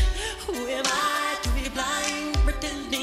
Who 0.47 0.53
am 0.53 0.83
I 0.85 1.37
to 1.43 1.49
be 1.49 1.69
blind, 1.69 2.35
pretending 2.45 3.00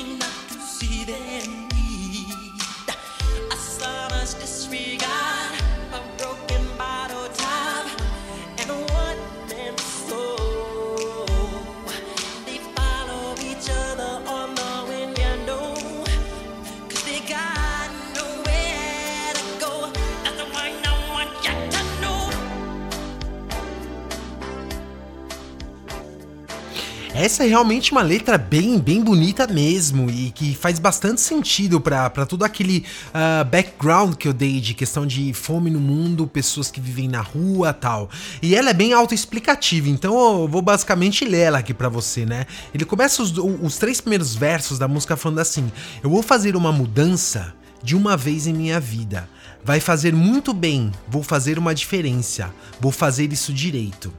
Essa 27.29 27.45
é 27.45 27.47
realmente 27.47 27.93
uma 27.93 28.01
letra 28.01 28.39
bem, 28.39 28.79
bem 28.79 29.03
bonita 29.03 29.47
mesmo 29.47 30.09
e 30.09 30.31
que 30.31 30.55
faz 30.55 30.79
bastante 30.79 31.21
sentido 31.21 31.79
pra 31.79 32.09
todo 32.09 32.43
aquele 32.43 32.87
ah, 33.13 33.45
background 33.45 34.15
que 34.15 34.27
eu 34.27 34.33
dei 34.33 34.63
de 34.63 34.73
questão 34.73 35.07
de 35.07 35.35
fome 35.35 35.69
no 35.69 35.79
mundo, 35.79 36.27
pessoas 36.27 36.71
que 36.71 36.81
vivem 36.81 37.07
na 37.07 37.21
rua 37.21 37.75
tal. 37.75 38.09
E 38.41 38.55
ela 38.55 38.71
é 38.71 38.73
bem 38.73 38.95
autoexplicativa, 38.95 39.91
então 39.91 40.41
eu 40.41 40.49
vou 40.49 40.63
basicamente 40.63 41.27
ler 41.27 41.41
ela 41.41 41.59
aqui 41.59 41.75
pra 41.75 41.91
você, 41.91 42.25
né? 42.25 42.47
Ele 42.73 42.87
começa 42.87 43.23
os, 43.23 43.37
os 43.37 43.77
três 43.77 44.01
primeiros 44.01 44.35
versos 44.35 44.79
da 44.79 44.89
música 44.89 45.15
falando 45.15 45.41
assim: 45.41 45.71
Eu 46.03 46.09
vou 46.09 46.23
fazer 46.23 46.57
uma 46.57 46.73
mudança 46.73 47.55
de 47.83 47.95
uma 47.95 48.17
vez 48.17 48.47
em 48.47 48.55
minha 48.55 48.81
vida. 48.81 49.29
Vai 49.69 49.81
fazer 49.81 50.15
muito 50.15 50.55
bem, 50.55 50.91
vou 51.07 51.23
fazer 51.23 51.59
uma 51.59 51.75
diferença, 51.75 52.51
vou 52.81 52.91
fazer 52.91 53.35
isso 53.35 53.53
direito. 53.53 54.11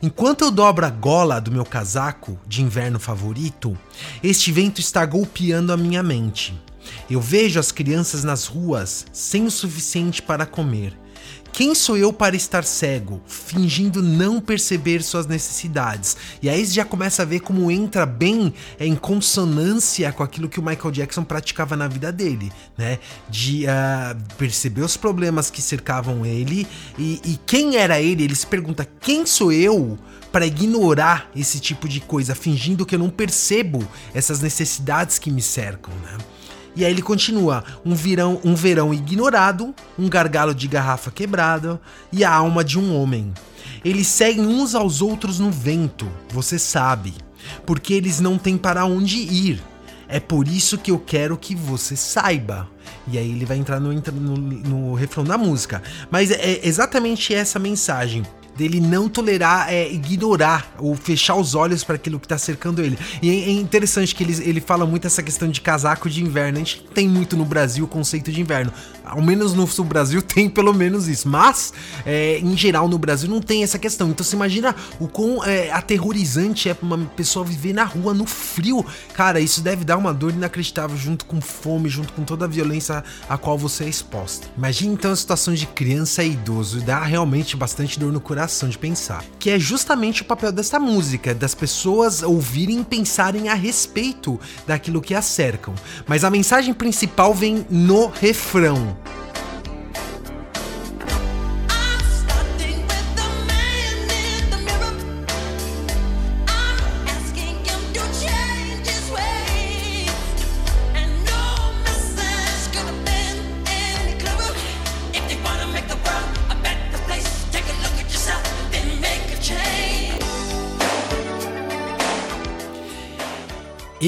Enquanto 0.00 0.44
eu 0.44 0.50
dobro 0.52 0.86
a 0.86 0.90
gola 0.90 1.40
do 1.40 1.50
meu 1.50 1.64
casaco 1.64 2.38
de 2.46 2.62
inverno 2.62 3.00
favorito, 3.00 3.76
este 4.22 4.52
vento 4.52 4.80
está 4.80 5.04
golpeando 5.04 5.72
a 5.72 5.76
minha 5.76 6.04
mente. 6.04 6.54
Eu 7.10 7.20
vejo 7.20 7.58
as 7.58 7.72
crianças 7.72 8.22
nas 8.22 8.46
ruas 8.46 9.04
sem 9.12 9.44
o 9.44 9.50
suficiente 9.50 10.22
para 10.22 10.46
comer. 10.46 10.96
Quem 11.52 11.74
sou 11.74 11.98
eu 11.98 12.14
para 12.14 12.34
estar 12.34 12.64
cego, 12.64 13.20
fingindo 13.26 14.02
não 14.02 14.40
perceber 14.40 15.02
suas 15.02 15.26
necessidades? 15.26 16.16
E 16.40 16.48
aí 16.48 16.64
você 16.64 16.72
já 16.72 16.84
começa 16.84 17.20
a 17.20 17.26
ver 17.26 17.40
como 17.40 17.70
entra 17.70 18.06
bem 18.06 18.54
é, 18.80 18.86
em 18.86 18.96
consonância 18.96 20.10
com 20.14 20.22
aquilo 20.22 20.48
que 20.48 20.58
o 20.58 20.62
Michael 20.62 20.90
Jackson 20.90 21.22
praticava 21.22 21.76
na 21.76 21.86
vida 21.86 22.10
dele, 22.10 22.50
né? 22.76 22.98
De 23.28 23.66
ah, 23.66 24.16
perceber 24.38 24.80
os 24.80 24.96
problemas 24.96 25.50
que 25.50 25.60
cercavam 25.60 26.24
ele 26.24 26.66
e, 26.98 27.20
e 27.22 27.38
quem 27.44 27.76
era 27.76 28.00
ele? 28.00 28.24
Ele 28.24 28.34
se 28.34 28.46
pergunta: 28.46 28.88
quem 29.00 29.26
sou 29.26 29.52
eu? 29.52 29.98
Para 30.32 30.46
ignorar 30.46 31.30
esse 31.36 31.60
tipo 31.60 31.86
de 31.86 32.00
coisa, 32.00 32.34
fingindo 32.34 32.86
que 32.86 32.94
eu 32.94 32.98
não 32.98 33.10
percebo 33.10 33.86
essas 34.14 34.40
necessidades 34.40 35.18
que 35.18 35.30
me 35.30 35.42
cercam, 35.42 35.92
né? 35.96 36.16
E 36.74 36.84
aí 36.84 36.90
ele 36.90 37.02
continua: 37.02 37.64
um 37.84 37.94
verão, 37.94 38.40
um 38.44 38.54
verão 38.54 38.92
ignorado, 38.92 39.74
um 39.98 40.08
gargalo 40.08 40.54
de 40.54 40.68
garrafa 40.68 41.10
quebrado 41.10 41.78
e 42.12 42.24
a 42.24 42.32
alma 42.32 42.64
de 42.64 42.78
um 42.78 42.96
homem. 42.96 43.32
Eles 43.84 44.06
seguem 44.06 44.46
uns 44.46 44.74
aos 44.74 45.02
outros 45.02 45.38
no 45.38 45.50
vento, 45.50 46.08
você 46.30 46.58
sabe, 46.58 47.14
porque 47.66 47.94
eles 47.94 48.20
não 48.20 48.38
têm 48.38 48.56
para 48.56 48.84
onde 48.84 49.18
ir. 49.18 49.62
É 50.08 50.20
por 50.20 50.46
isso 50.46 50.76
que 50.76 50.90
eu 50.90 50.98
quero 50.98 51.38
que 51.38 51.54
você 51.54 51.96
saiba. 51.96 52.68
E 53.08 53.16
aí 53.16 53.30
ele 53.30 53.46
vai 53.46 53.56
entrar 53.56 53.80
no, 53.80 53.92
no, 53.92 54.36
no 54.36 54.94
refrão 54.94 55.24
da 55.24 55.38
música. 55.38 55.82
Mas 56.10 56.30
é 56.30 56.60
exatamente 56.62 57.34
essa 57.34 57.58
mensagem 57.58 58.22
dele 58.62 58.80
não 58.80 59.08
tolerar, 59.08 59.68
é, 59.68 59.90
ignorar 59.90 60.72
ou 60.78 60.94
fechar 60.94 61.34
os 61.34 61.56
olhos 61.56 61.82
para 61.82 61.96
aquilo 61.96 62.20
que 62.20 62.28
tá 62.28 62.38
cercando 62.38 62.80
ele. 62.80 62.96
E 63.20 63.28
é, 63.28 63.32
é 63.32 63.50
interessante 63.50 64.14
que 64.14 64.22
ele, 64.22 64.40
ele 64.48 64.60
fala 64.60 64.86
muito 64.86 65.04
essa 65.04 65.20
questão 65.20 65.48
de 65.48 65.60
casaco 65.60 66.08
de 66.08 66.22
inverno. 66.22 66.58
A 66.58 66.60
gente 66.60 66.84
tem 66.94 67.08
muito 67.08 67.36
no 67.36 67.44
Brasil 67.44 67.84
o 67.84 67.88
conceito 67.88 68.30
de 68.30 68.40
inverno. 68.40 68.72
Ao 69.04 69.20
menos 69.20 69.52
no 69.52 69.66
sul 69.66 69.84
Brasil 69.84 70.22
tem 70.22 70.48
pelo 70.48 70.72
menos 70.72 71.08
isso. 71.08 71.28
Mas, 71.28 71.72
é, 72.06 72.38
em 72.38 72.56
geral, 72.56 72.86
no 72.86 72.98
Brasil 72.98 73.28
não 73.28 73.40
tem 73.40 73.64
essa 73.64 73.80
questão. 73.80 74.10
Então 74.10 74.24
você 74.24 74.36
imagina 74.36 74.76
o 75.00 75.08
quão 75.08 75.44
é, 75.44 75.72
aterrorizante 75.72 76.68
é 76.68 76.74
pra 76.74 76.86
uma 76.86 76.98
pessoa 76.98 77.44
viver 77.44 77.72
na 77.72 77.84
rua 77.84 78.14
no 78.14 78.26
frio. 78.26 78.86
Cara, 79.12 79.40
isso 79.40 79.60
deve 79.60 79.84
dar 79.84 79.96
uma 79.96 80.14
dor 80.14 80.32
inacreditável 80.32 80.96
junto 80.96 81.24
com 81.24 81.40
fome, 81.40 81.88
junto 81.88 82.12
com 82.12 82.22
toda 82.22 82.44
a 82.44 82.48
violência 82.48 83.02
a 83.28 83.36
qual 83.36 83.58
você 83.58 83.84
é 83.84 83.88
exposta. 83.88 84.46
Imagine 84.56 84.94
então 84.94 85.10
a 85.10 85.16
situação 85.16 85.52
de 85.52 85.66
criança 85.66 86.22
e 86.22 86.32
idoso. 86.32 86.80
Dá 86.82 87.02
realmente 87.02 87.56
bastante 87.56 87.98
dor 87.98 88.12
no 88.12 88.20
coração 88.20 88.51
de 88.68 88.78
pensar. 88.78 89.24
Que 89.38 89.50
é 89.50 89.58
justamente 89.58 90.22
o 90.22 90.24
papel 90.24 90.52
dessa 90.52 90.78
música, 90.78 91.34
das 91.34 91.54
pessoas 91.54 92.22
ouvirem 92.22 92.80
e 92.80 92.84
pensarem 92.84 93.48
a 93.48 93.54
respeito 93.54 94.38
daquilo 94.66 95.00
que 95.00 95.14
as 95.14 95.24
cercam. 95.24 95.74
Mas 96.06 96.24
a 96.24 96.30
mensagem 96.30 96.74
principal 96.74 97.34
vem 97.34 97.66
no 97.70 98.06
refrão. 98.06 98.96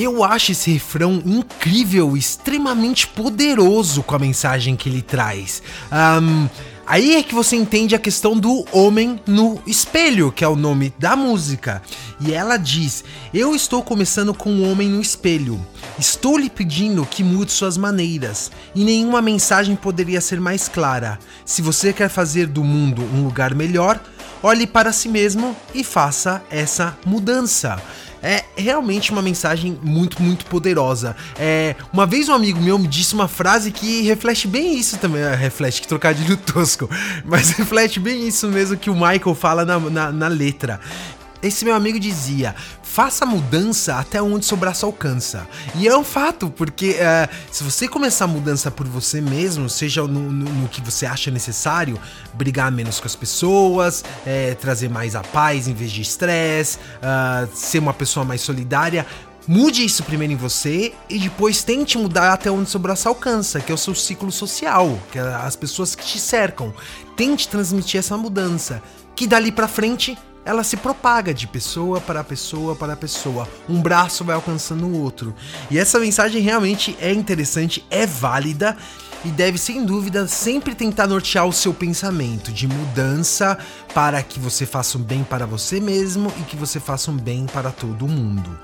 Eu 0.04 0.22
acho 0.22 0.52
esse 0.52 0.70
refrão 0.70 1.22
incrível, 1.24 2.14
extremamente 2.14 3.06
poderoso 3.06 4.02
com 4.02 4.14
a 4.14 4.18
mensagem 4.18 4.76
que 4.76 4.86
ele 4.86 5.00
traz. 5.00 5.62
Ahn, 5.90 6.46
aí 6.86 7.14
é 7.14 7.22
que 7.22 7.34
você 7.34 7.56
entende 7.56 7.94
a 7.94 7.98
questão 7.98 8.36
do 8.36 8.66
homem 8.70 9.18
no 9.26 9.62
espelho, 9.66 10.30
que 10.30 10.44
é 10.44 10.48
o 10.48 10.56
nome 10.56 10.92
da 10.98 11.16
música. 11.16 11.80
E 12.20 12.34
ela 12.34 12.58
diz: 12.58 13.02
Eu 13.32 13.54
estou 13.54 13.82
começando 13.82 14.34
com 14.34 14.50
um 14.50 14.70
homem 14.70 14.90
no 14.90 15.00
espelho. 15.00 15.58
Estou 15.98 16.36
lhe 16.36 16.50
pedindo 16.50 17.06
que 17.06 17.24
mude 17.24 17.50
suas 17.50 17.78
maneiras. 17.78 18.52
E 18.74 18.84
nenhuma 18.84 19.22
mensagem 19.22 19.74
poderia 19.74 20.20
ser 20.20 20.38
mais 20.38 20.68
clara. 20.68 21.18
Se 21.46 21.62
você 21.62 21.94
quer 21.94 22.10
fazer 22.10 22.46
do 22.46 22.62
mundo 22.62 23.02
um 23.14 23.24
lugar 23.24 23.54
melhor, 23.54 23.98
olhe 24.42 24.66
para 24.66 24.92
si 24.92 25.08
mesmo 25.08 25.56
e 25.74 25.82
faça 25.82 26.42
essa 26.50 26.94
mudança. 27.06 27.82
É 28.24 28.42
realmente 28.56 29.12
uma 29.12 29.20
mensagem 29.20 29.78
muito, 29.82 30.22
muito 30.22 30.46
poderosa. 30.46 31.14
É, 31.38 31.76
uma 31.92 32.06
vez 32.06 32.26
um 32.26 32.32
amigo 32.32 32.58
meu 32.58 32.78
me 32.78 32.88
disse 32.88 33.12
uma 33.12 33.28
frase 33.28 33.70
que 33.70 34.00
reflete 34.00 34.48
bem 34.48 34.78
isso 34.78 34.96
também. 34.96 35.20
É, 35.20 35.34
reflete, 35.34 35.82
que 35.82 35.86
trocadilho 35.86 36.34
tosco. 36.40 36.88
Mas 37.22 37.50
reflete 37.58 38.00
bem 38.00 38.26
isso 38.26 38.48
mesmo 38.48 38.78
que 38.78 38.88
o 38.88 38.94
Michael 38.94 39.34
fala 39.34 39.66
na, 39.66 39.78
na, 39.78 40.10
na 40.10 40.28
letra. 40.28 40.80
Esse 41.46 41.64
meu 41.64 41.74
amigo 41.74 41.98
dizia: 42.00 42.54
faça 42.82 43.26
mudança 43.26 43.96
até 43.96 44.20
onde 44.22 44.46
seu 44.46 44.56
braço 44.56 44.86
alcança. 44.86 45.46
E 45.74 45.86
é 45.86 45.96
um 45.96 46.04
fato, 46.04 46.48
porque 46.50 46.96
é, 46.98 47.28
se 47.50 47.62
você 47.62 47.86
começar 47.86 48.24
a 48.24 48.28
mudança 48.28 48.70
por 48.70 48.86
você 48.86 49.20
mesmo, 49.20 49.68
seja 49.68 50.02
no, 50.02 50.08
no- 50.08 50.50
no 50.52 50.68
que 50.68 50.80
você 50.80 51.06
acha 51.06 51.30
necessário, 51.30 52.00
brigar 52.32 52.70
menos 52.72 52.98
com 53.00 53.06
as 53.06 53.14
pessoas, 53.16 54.04
é, 54.24 54.54
trazer 54.54 54.88
mais 54.88 55.14
a 55.14 55.20
paz 55.22 55.68
em 55.68 55.74
vez 55.74 55.90
de 55.92 56.00
estresse, 56.02 56.78
ah, 57.02 57.46
ser 57.54 57.78
uma 57.78 57.92
pessoa 57.92 58.24
mais 58.24 58.40
solidária. 58.40 59.06
Mude 59.46 59.84
isso 59.84 60.02
primeiro 60.04 60.32
em 60.32 60.36
você 60.36 60.94
e 61.10 61.18
depois 61.18 61.62
tente 61.62 61.98
mudar 61.98 62.32
até 62.32 62.50
onde 62.50 62.70
seu 62.70 62.80
braço 62.80 63.06
alcança, 63.10 63.60
que 63.60 63.70
é 63.70 63.74
o 63.74 63.78
seu 63.78 63.94
ciclo 63.94 64.32
social, 64.32 64.98
que 65.12 65.18
é 65.18 65.22
as 65.22 65.54
pessoas 65.54 65.94
que 65.94 66.02
te 66.02 66.18
cercam. 66.18 66.72
Tente 67.14 67.46
transmitir 67.48 67.98
essa 68.00 68.16
mudança, 68.16 68.82
que 69.14 69.26
dali 69.26 69.52
pra 69.52 69.68
frente 69.68 70.16
ela 70.44 70.62
se 70.62 70.76
propaga 70.76 71.32
de 71.32 71.46
pessoa 71.46 72.00
para 72.00 72.22
pessoa 72.22 72.76
para 72.76 72.96
pessoa. 72.96 73.48
Um 73.68 73.80
braço 73.80 74.24
vai 74.24 74.34
alcançando 74.34 74.86
o 74.86 75.00
outro. 75.00 75.34
E 75.70 75.78
essa 75.78 75.98
mensagem 75.98 76.42
realmente 76.42 76.96
é 77.00 77.12
interessante, 77.12 77.84
é 77.90 78.06
válida 78.06 78.76
e 79.24 79.28
deve, 79.28 79.56
sem 79.56 79.84
dúvida, 79.84 80.28
sempre 80.28 80.74
tentar 80.74 81.06
nortear 81.06 81.46
o 81.46 81.52
seu 81.52 81.72
pensamento 81.72 82.52
de 82.52 82.68
mudança 82.68 83.56
para 83.94 84.22
que 84.22 84.38
você 84.38 84.66
faça 84.66 84.98
um 84.98 85.02
bem 85.02 85.24
para 85.24 85.46
você 85.46 85.80
mesmo 85.80 86.32
e 86.38 86.42
que 86.42 86.56
você 86.56 86.78
faça 86.78 87.10
um 87.10 87.16
bem 87.16 87.46
para 87.46 87.70
todo 87.70 88.06
mundo. 88.06 88.58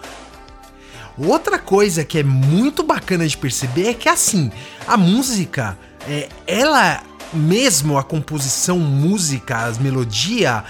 Outra 1.17 1.59
coisa 1.59 2.05
que 2.05 2.19
é 2.19 2.23
muito 2.23 2.83
bacana 2.83 3.27
de 3.27 3.37
perceber 3.37 3.89
é 3.89 3.95
que 3.95 4.09
assim, 4.09 4.53
a 4.87 4.97
música, 4.97 5.79
é, 6.07 6.29
ela 6.47 7.03
mesmo 7.33 7.97
a 7.97 8.03
composição 8.03 8.79
música, 8.79 9.65
as 9.65 9.79
melodia, 9.79 10.65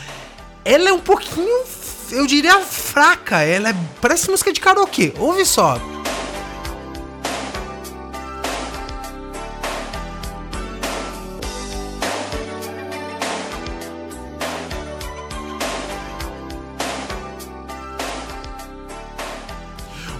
ela 0.70 0.88
é 0.88 0.92
um 0.92 1.00
pouquinho, 1.00 1.64
eu 2.12 2.24
diria 2.28 2.60
fraca, 2.60 3.42
ela 3.42 3.70
é, 3.70 3.74
parece 4.00 4.30
música 4.30 4.52
de 4.52 4.60
karaokê. 4.60 5.12
Ouve 5.18 5.44
só. 5.44 5.80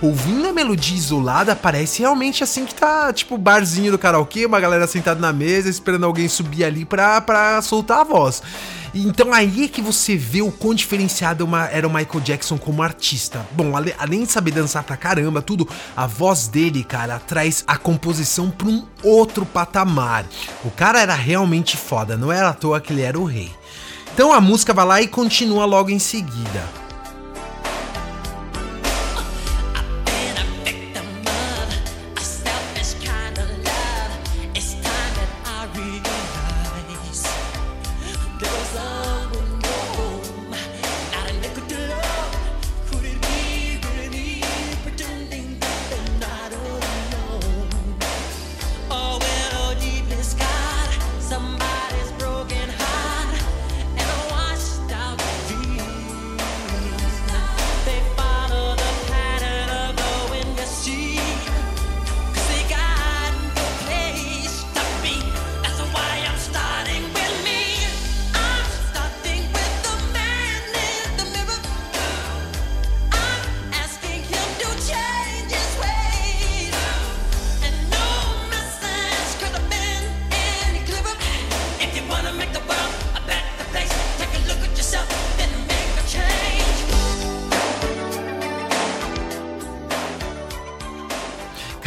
ouvindo 0.03 0.49
a 0.49 0.53
melodia 0.53 0.97
isolada, 0.97 1.55
parece 1.55 2.01
realmente 2.01 2.43
assim 2.43 2.65
que 2.65 2.75
tá, 2.75 3.13
tipo, 3.13 3.37
barzinho 3.37 3.93
do 3.93 3.99
karaokê, 3.99 4.47
uma 4.47 4.59
galera 4.59 4.87
sentada 4.87 5.21
na 5.21 5.31
mesa, 5.31 5.69
esperando 5.69 6.07
alguém 6.07 6.27
subir 6.27 6.65
ali 6.65 6.87
pra, 6.87 7.21
pra 7.21 7.61
soltar 7.61 8.01
a 8.01 8.05
voz. 8.05 8.43
Então 8.94 9.33
aí 9.33 9.64
é 9.64 9.68
que 9.68 9.81
você 9.81 10.16
vê 10.16 10.42
o 10.42 10.50
quão 10.50 10.74
diferenciado 10.74 11.44
uma- 11.44 11.66
era 11.66 11.87
o 11.87 11.90
Michael 11.92 12.20
Jackson 12.20 12.59
como 12.59 12.83
artista. 12.83 13.46
Bom, 13.53 13.72
além 13.98 14.24
de 14.24 14.33
saber 14.33 14.50
dançar 14.50 14.83
pra 14.83 14.96
caramba, 14.96 15.40
tudo, 15.40 15.68
a 15.96 16.07
voz 16.07 16.48
dele, 16.48 16.83
cara, 16.83 17.18
traz 17.20 17.62
a 17.66 17.76
composição 17.76 18.50
pra 18.50 18.66
um 18.68 18.85
outro 19.03 19.46
patamar. 19.46 20.24
O 20.64 20.70
cara 20.70 21.00
era 21.00 21.14
realmente 21.14 21.76
foda, 21.76 22.16
não 22.16 22.33
era 22.33 22.48
à 22.48 22.53
toa 22.53 22.81
que 22.81 22.92
ele 22.92 23.03
era 23.03 23.18
o 23.18 23.24
rei. 23.24 23.53
Então 24.12 24.33
a 24.33 24.40
música 24.40 24.74
vai 24.74 24.85
lá 24.85 25.00
e 25.00 25.07
continua 25.07 25.64
logo 25.64 25.90
em 25.90 26.00
seguida. 26.00 26.64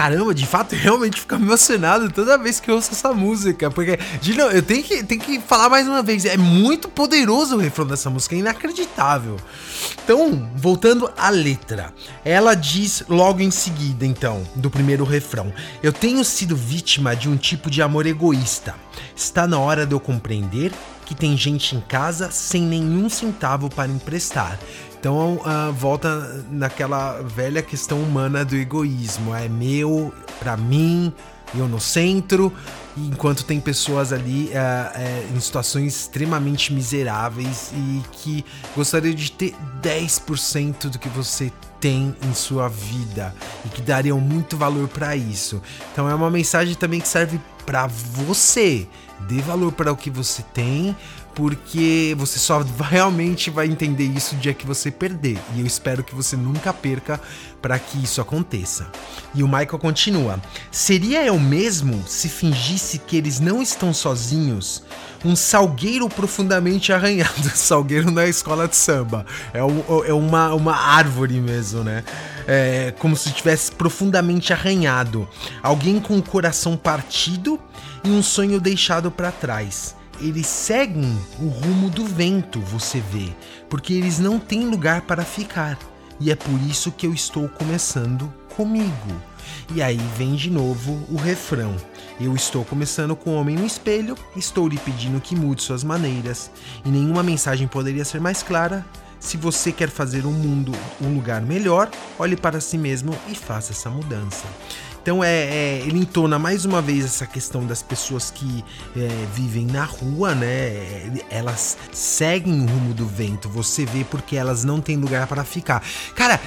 Caramba, 0.03 0.33
de 0.33 0.45
fato, 0.45 0.75
realmente 0.75 1.21
fico 1.21 1.35
emocionado 1.35 2.11
toda 2.11 2.37
vez 2.37 2.59
que 2.59 2.69
eu 2.69 2.75
ouço 2.75 2.91
essa 2.91 3.13
música. 3.13 3.71
Porque, 3.71 3.97
novo, 4.35 4.51
eu 4.51 4.61
tenho 4.61 4.83
que, 4.83 5.03
tenho 5.03 5.21
que 5.21 5.39
falar 5.39 5.69
mais 5.69 5.87
uma 5.87 6.03
vez, 6.03 6.25
é 6.25 6.35
muito 6.35 6.89
poderoso 6.89 7.55
o 7.55 7.59
refrão 7.59 7.87
dessa 7.87 8.09
música, 8.09 8.35
é 8.35 8.39
inacreditável. 8.39 9.37
Então, 10.03 10.49
voltando 10.55 11.09
à 11.17 11.29
letra, 11.29 11.93
ela 12.25 12.53
diz 12.53 13.03
logo 13.07 13.39
em 13.39 13.51
seguida, 13.51 14.05
então, 14.05 14.43
do 14.55 14.69
primeiro 14.69 15.05
refrão: 15.05 15.53
Eu 15.81 15.93
tenho 15.93 16.23
sido 16.25 16.55
vítima 16.55 17.15
de 17.15 17.29
um 17.29 17.37
tipo 17.37 17.69
de 17.69 17.81
amor 17.81 18.05
egoísta. 18.05 18.75
Está 19.15 19.47
na 19.47 19.57
hora 19.59 19.85
de 19.85 19.93
eu 19.93 19.99
compreender 19.99 20.71
que 21.05 21.15
tem 21.15 21.35
gente 21.37 21.75
em 21.75 21.81
casa 21.81 22.31
sem 22.31 22.61
nenhum 22.61 23.09
centavo 23.09 23.69
para 23.69 23.91
emprestar. 23.91 24.59
Então 24.99 25.35
uh, 25.35 25.73
volta 25.73 26.45
naquela 26.49 27.21
velha 27.21 27.61
questão 27.61 27.99
humana 27.99 28.45
do 28.45 28.55
egoísmo. 28.55 29.35
É 29.35 29.49
meu, 29.49 30.13
para 30.39 30.55
mim, 30.55 31.13
eu 31.53 31.67
no 31.67 31.79
centro, 31.79 32.53
enquanto 32.97 33.43
tem 33.43 33.59
pessoas 33.59 34.13
ali 34.13 34.45
uh, 34.45 35.33
uh, 35.33 35.35
em 35.35 35.39
situações 35.39 35.93
extremamente 35.93 36.73
miseráveis 36.73 37.71
e 37.75 38.01
que 38.13 38.45
gostariam 38.75 39.13
de 39.13 39.31
ter 39.31 39.53
10% 39.81 40.89
do 40.89 40.97
que 40.97 41.09
você 41.09 41.51
tem 41.79 42.15
em 42.23 42.33
sua 42.33 42.69
vida 42.69 43.35
e 43.65 43.67
que 43.67 43.81
dariam 43.81 44.21
muito 44.21 44.55
valor 44.55 44.87
para 44.87 45.17
isso. 45.17 45.61
Então 45.91 46.09
é 46.09 46.15
uma 46.15 46.31
mensagem 46.31 46.75
também 46.75 47.01
que 47.01 47.07
serve 47.09 47.41
para 47.65 47.87
você. 47.87 48.87
Dê 49.27 49.41
valor 49.41 49.71
para 49.71 49.91
o 49.91 49.97
que 49.97 50.09
você 50.09 50.43
tem, 50.53 50.95
porque 51.33 52.15
você 52.17 52.37
só 52.37 52.63
realmente 52.79 53.49
vai 53.49 53.67
entender 53.67 54.05
isso 54.05 54.35
o 54.35 54.37
dia 54.37 54.53
que 54.53 54.65
você 54.65 54.91
perder. 54.91 55.37
E 55.55 55.61
eu 55.61 55.65
espero 55.65 56.03
que 56.03 56.13
você 56.13 56.35
nunca 56.35 56.73
perca 56.73 57.19
para 57.61 57.79
que 57.79 58.03
isso 58.03 58.21
aconteça. 58.21 58.87
E 59.33 59.41
o 59.41 59.47
Michael 59.47 59.79
continua: 59.79 60.39
Seria 60.71 61.25
eu 61.25 61.39
mesmo 61.39 62.03
se 62.07 62.29
fingisse 62.29 62.99
que 62.99 63.17
eles 63.17 63.39
não 63.39 63.61
estão 63.61 63.93
sozinhos? 63.93 64.83
Um 65.25 65.35
salgueiro 65.35 66.09
profundamente 66.09 66.91
arranhado. 66.91 67.49
Salgueiro 67.55 68.11
na 68.11 68.27
escola 68.27 68.67
de 68.67 68.75
samba. 68.75 69.25
É, 69.53 69.63
um, 69.63 69.81
é 70.05 70.13
uma, 70.13 70.53
uma 70.53 70.75
árvore 70.75 71.39
mesmo, 71.39 71.81
né? 71.81 72.03
É 72.47 72.93
como 72.99 73.15
se 73.15 73.29
estivesse 73.29 73.71
profundamente 73.71 74.51
arranhado. 74.53 75.27
Alguém 75.61 75.99
com 75.99 76.17
o 76.17 76.23
coração 76.23 76.75
partido 76.75 77.59
e 78.03 78.09
um 78.09 78.21
sonho 78.21 78.59
deixado 78.59 79.09
para 79.09 79.31
trás. 79.31 79.95
Eles 80.19 80.47
seguem 80.47 81.17
o 81.39 81.47
rumo 81.47 81.89
do 81.89 82.05
vento, 82.05 82.59
você 82.59 83.01
vê, 83.11 83.29
porque 83.69 83.93
eles 83.93 84.19
não 84.19 84.39
têm 84.39 84.67
lugar 84.67 85.01
para 85.01 85.25
ficar. 85.25 85.77
E 86.19 86.31
é 86.31 86.35
por 86.35 86.61
isso 86.69 86.91
que 86.91 87.07
eu 87.07 87.13
estou 87.13 87.49
começando 87.49 88.31
comigo. 88.55 89.21
E 89.73 89.81
aí 89.81 89.99
vem 90.17 90.35
de 90.35 90.49
novo 90.49 91.03
o 91.09 91.15
refrão. 91.15 91.75
Eu 92.19 92.35
estou 92.35 92.63
começando 92.63 93.15
com 93.15 93.31
o 93.31 93.35
homem 93.35 93.55
no 93.55 93.65
espelho, 93.65 94.15
estou 94.35 94.67
lhe 94.67 94.77
pedindo 94.77 95.19
que 95.19 95.35
mude 95.35 95.63
suas 95.63 95.83
maneiras, 95.83 96.51
e 96.85 96.89
nenhuma 96.89 97.23
mensagem 97.23 97.67
poderia 97.67 98.05
ser 98.05 98.21
mais 98.21 98.43
clara. 98.43 98.85
Se 99.23 99.37
você 99.37 99.71
quer 99.71 99.89
fazer 99.89 100.25
o 100.25 100.31
mundo 100.31 100.73
um 101.01 101.13
lugar 101.13 101.41
melhor, 101.41 101.89
olhe 102.19 102.35
para 102.35 102.59
si 102.59 102.77
mesmo 102.77 103.17
e 103.29 103.33
faça 103.33 103.71
essa 103.71 103.89
mudança. 103.89 104.45
Então 105.01 105.23
é, 105.23 105.29
é, 105.29 105.79
ele 105.85 105.99
entona 105.99 106.37
mais 106.37 106.65
uma 106.65 106.81
vez 106.81 107.05
essa 107.05 107.25
questão 107.25 107.65
das 107.65 107.81
pessoas 107.81 108.29
que 108.29 108.63
é, 108.95 109.07
vivem 109.33 109.65
na 109.65 109.85
rua, 109.85 110.35
né? 110.35 111.23
Elas 111.29 111.77
seguem 111.93 112.61
o 112.61 112.65
rumo 112.65 112.93
do 112.93 113.07
vento. 113.07 113.47
Você 113.47 113.85
vê 113.85 114.03
porque 114.03 114.35
elas 114.35 114.65
não 114.65 114.81
têm 114.81 114.97
lugar 114.97 115.25
para 115.25 115.45
ficar. 115.45 115.81
Cara, 116.15 116.39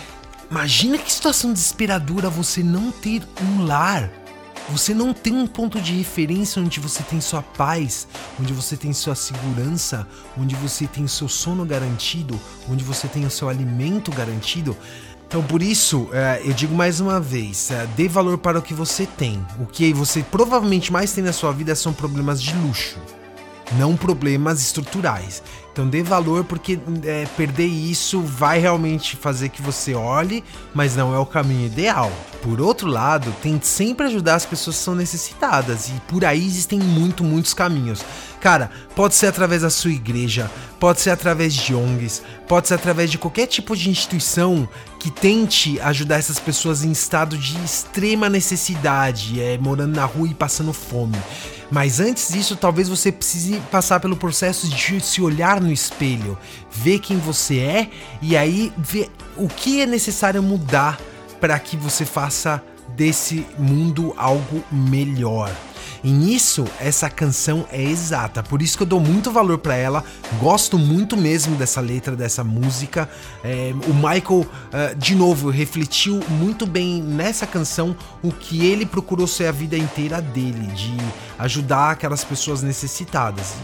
imagina 0.50 0.98
que 0.98 1.10
situação 1.10 1.54
desesperadora 1.54 2.28
você 2.28 2.62
não 2.62 2.92
ter 2.92 3.22
um 3.42 3.64
lar. 3.64 4.10
Você 4.70 4.92
não 4.92 5.12
tem 5.12 5.32
um 5.32 5.46
ponto 5.46 5.80
de 5.80 5.92
referência 5.92 6.60
onde 6.60 6.80
você 6.80 7.02
tem 7.04 7.20
sua 7.20 7.40
paz, 7.40 8.08
onde 8.40 8.52
você 8.52 8.76
tem 8.76 8.92
sua 8.92 9.14
segurança, 9.14 10.06
onde 10.36 10.56
você 10.56 10.88
tem 10.88 11.06
seu 11.06 11.28
sono 11.28 11.64
garantido, 11.64 12.38
onde 12.68 12.82
você 12.82 13.06
tem 13.06 13.24
o 13.24 13.30
seu 13.30 13.48
alimento 13.48 14.10
garantido. 14.10 14.76
Então, 15.28 15.40
por 15.42 15.62
isso, 15.62 16.08
é, 16.12 16.40
eu 16.44 16.52
digo 16.52 16.74
mais 16.74 16.98
uma 16.98 17.20
vez: 17.20 17.70
é, 17.70 17.86
dê 17.96 18.08
valor 18.08 18.38
para 18.38 18.58
o 18.58 18.62
que 18.62 18.74
você 18.74 19.06
tem. 19.06 19.44
O 19.60 19.66
que 19.66 19.92
você 19.92 20.22
provavelmente 20.22 20.92
mais 20.92 21.12
tem 21.12 21.22
na 21.22 21.32
sua 21.32 21.52
vida 21.52 21.74
são 21.76 21.92
problemas 21.92 22.42
de 22.42 22.54
luxo, 22.56 22.98
não 23.78 23.96
problemas 23.96 24.60
estruturais. 24.60 25.42
Então, 25.76 25.86
dê 25.86 26.02
valor 26.02 26.42
porque 26.42 26.78
é, 27.04 27.26
perder 27.36 27.66
isso 27.66 28.22
vai 28.22 28.58
realmente 28.58 29.14
fazer 29.14 29.50
que 29.50 29.60
você 29.60 29.92
olhe, 29.92 30.42
mas 30.72 30.96
não 30.96 31.14
é 31.14 31.18
o 31.18 31.26
caminho 31.26 31.66
ideal. 31.66 32.10
Por 32.42 32.62
outro 32.62 32.88
lado, 32.88 33.30
tente 33.42 33.66
sempre 33.66 34.06
ajudar 34.06 34.36
as 34.36 34.46
pessoas 34.46 34.78
que 34.78 34.82
são 34.82 34.94
necessitadas, 34.94 35.90
e 35.90 36.00
por 36.08 36.24
aí 36.24 36.46
existem 36.46 36.80
muito, 36.80 37.22
muitos 37.22 37.52
caminhos. 37.52 38.02
Cara, 38.40 38.70
pode 38.94 39.14
ser 39.14 39.26
através 39.26 39.60
da 39.60 39.68
sua 39.68 39.90
igreja, 39.90 40.50
pode 40.80 41.02
ser 41.02 41.10
através 41.10 41.52
de 41.52 41.74
ONGs, 41.74 42.22
pode 42.48 42.68
ser 42.68 42.74
através 42.74 43.10
de 43.10 43.18
qualquer 43.18 43.46
tipo 43.46 43.76
de 43.76 43.90
instituição 43.90 44.66
que 44.98 45.10
tente 45.10 45.78
ajudar 45.80 46.16
essas 46.16 46.38
pessoas 46.38 46.84
em 46.84 46.90
estado 46.90 47.36
de 47.36 47.54
extrema 47.62 48.30
necessidade, 48.30 49.42
é, 49.42 49.58
morando 49.58 49.94
na 49.94 50.06
rua 50.06 50.26
e 50.26 50.34
passando 50.34 50.72
fome. 50.72 51.18
Mas 51.70 51.98
antes 52.00 52.32
disso, 52.32 52.56
talvez 52.56 52.88
você 52.88 53.10
precise 53.10 53.60
passar 53.70 54.00
pelo 54.00 54.16
processo 54.16 54.68
de 54.68 55.00
se 55.00 55.20
olhar 55.20 55.60
no 55.60 55.72
espelho, 55.72 56.38
ver 56.70 57.00
quem 57.00 57.18
você 57.18 57.58
é 57.58 57.90
e 58.22 58.36
aí 58.36 58.72
ver 58.78 59.10
o 59.36 59.48
que 59.48 59.80
é 59.80 59.86
necessário 59.86 60.42
mudar 60.42 60.98
para 61.40 61.58
que 61.58 61.76
você 61.76 62.04
faça 62.04 62.62
desse 62.94 63.44
mundo 63.58 64.14
algo 64.16 64.64
melhor. 64.70 65.50
E 66.02 66.10
nisso, 66.10 66.64
essa 66.80 67.08
canção 67.08 67.66
é 67.70 67.82
exata. 67.82 68.42
Por 68.42 68.62
isso 68.62 68.76
que 68.76 68.82
eu 68.82 68.86
dou 68.86 69.00
muito 69.00 69.30
valor 69.30 69.58
para 69.58 69.74
ela. 69.74 70.04
Gosto 70.40 70.78
muito 70.78 71.16
mesmo 71.16 71.56
dessa 71.56 71.80
letra, 71.80 72.14
dessa 72.14 72.44
música. 72.44 73.08
É, 73.42 73.72
o 73.88 73.94
Michael, 73.94 74.40
uh, 74.40 74.96
de 74.96 75.14
novo, 75.14 75.50
refletiu 75.50 76.20
muito 76.28 76.66
bem 76.66 77.02
nessa 77.02 77.46
canção 77.46 77.96
o 78.22 78.30
que 78.32 78.64
ele 78.64 78.86
procurou 78.86 79.26
ser 79.26 79.46
a 79.46 79.52
vida 79.52 79.76
inteira 79.76 80.20
dele, 80.20 80.66
de 80.74 80.96
ajudar 81.38 81.92
aquelas 81.92 82.24
pessoas 82.24 82.62
necessitadas 82.62 83.54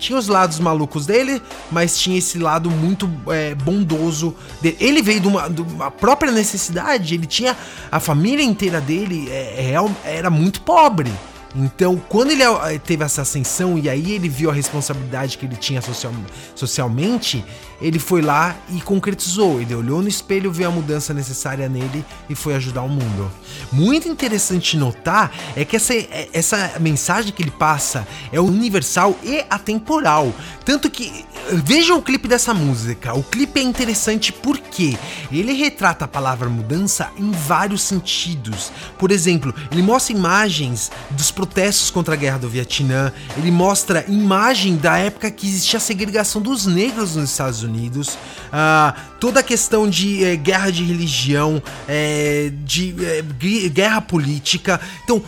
tinha 0.00 0.18
os 0.18 0.26
lados 0.26 0.58
malucos 0.58 1.06
dele, 1.06 1.40
mas 1.70 1.98
tinha 1.98 2.18
esse 2.18 2.38
lado 2.38 2.70
muito 2.70 3.08
é, 3.28 3.54
bondoso 3.54 4.34
dele. 4.60 4.76
Ele 4.80 5.02
veio 5.02 5.20
de 5.20 5.28
uma, 5.28 5.48
de 5.48 5.60
uma, 5.60 5.90
própria 5.90 6.32
necessidade, 6.32 7.14
ele 7.14 7.26
tinha 7.26 7.54
a 7.92 8.00
família 8.00 8.42
inteira 8.42 8.80
dele, 8.80 9.28
é, 9.30 9.74
é, 9.74 10.16
era 10.16 10.30
muito 10.30 10.62
pobre. 10.62 11.12
Então, 11.54 12.00
quando 12.08 12.30
ele 12.30 12.42
eh, 12.42 12.78
teve 12.78 13.02
essa 13.04 13.22
ascensão 13.22 13.76
e 13.78 13.88
aí 13.88 14.12
ele 14.12 14.28
viu 14.28 14.50
a 14.50 14.52
responsabilidade 14.52 15.36
que 15.36 15.46
ele 15.46 15.56
tinha 15.56 15.82
social, 15.82 16.12
socialmente, 16.54 17.44
ele 17.80 17.98
foi 17.98 18.22
lá 18.22 18.56
e 18.70 18.80
concretizou. 18.80 19.60
Ele 19.60 19.74
olhou 19.74 20.02
no 20.02 20.08
espelho, 20.08 20.52
viu 20.52 20.68
a 20.68 20.70
mudança 20.70 21.14
necessária 21.14 21.68
nele 21.68 22.04
e 22.28 22.34
foi 22.34 22.54
ajudar 22.54 22.82
o 22.82 22.88
mundo. 22.88 23.30
Muito 23.72 24.08
interessante 24.08 24.76
notar 24.76 25.32
é 25.56 25.64
que 25.64 25.76
essa, 25.76 25.94
eh, 25.94 26.28
essa 26.32 26.72
mensagem 26.80 27.32
que 27.32 27.42
ele 27.42 27.50
passa 27.50 28.06
é 28.32 28.40
universal 28.40 29.16
e 29.22 29.44
atemporal. 29.48 30.32
Tanto 30.64 30.90
que 30.90 31.24
vejam 31.52 31.98
o 31.98 32.02
clipe 32.02 32.28
dessa 32.28 32.52
música. 32.54 33.14
O 33.14 33.22
clipe 33.22 33.60
é 33.60 33.62
interessante 33.62 34.32
porque 34.32 34.96
ele 35.32 35.52
retrata 35.52 36.04
a 36.04 36.08
palavra 36.08 36.48
mudança 36.48 37.10
em 37.16 37.30
vários 37.30 37.82
sentidos. 37.82 38.70
Por 38.98 39.10
exemplo, 39.10 39.54
ele 39.70 39.82
mostra 39.82 40.14
imagens 40.14 40.90
dos 41.10 41.30
protestos 41.30 41.90
contra 41.90 42.14
a 42.14 42.16
guerra 42.16 42.38
do 42.38 42.48
Vietnã, 42.48 43.12
ele 43.36 43.50
mostra 43.50 44.04
imagem 44.08 44.76
da 44.76 44.98
época 44.98 45.30
que 45.30 45.46
existia 45.46 45.78
a 45.78 45.80
segregação 45.80 46.40
dos 46.40 46.66
negros 46.66 47.16
nos 47.16 47.30
Estados 47.30 47.62
Unidos, 47.62 47.69
uh, 48.52 48.92
toda 49.20 49.40
a 49.40 49.42
questão 49.42 49.88
de 49.88 50.24
eh, 50.24 50.36
guerra 50.36 50.70
de 50.70 50.82
religião, 50.82 51.62
eh, 51.86 52.50
de 52.64 52.94
eh, 52.98 53.68
guerra 53.68 54.00
política. 54.00 54.80
Então, 55.04 55.22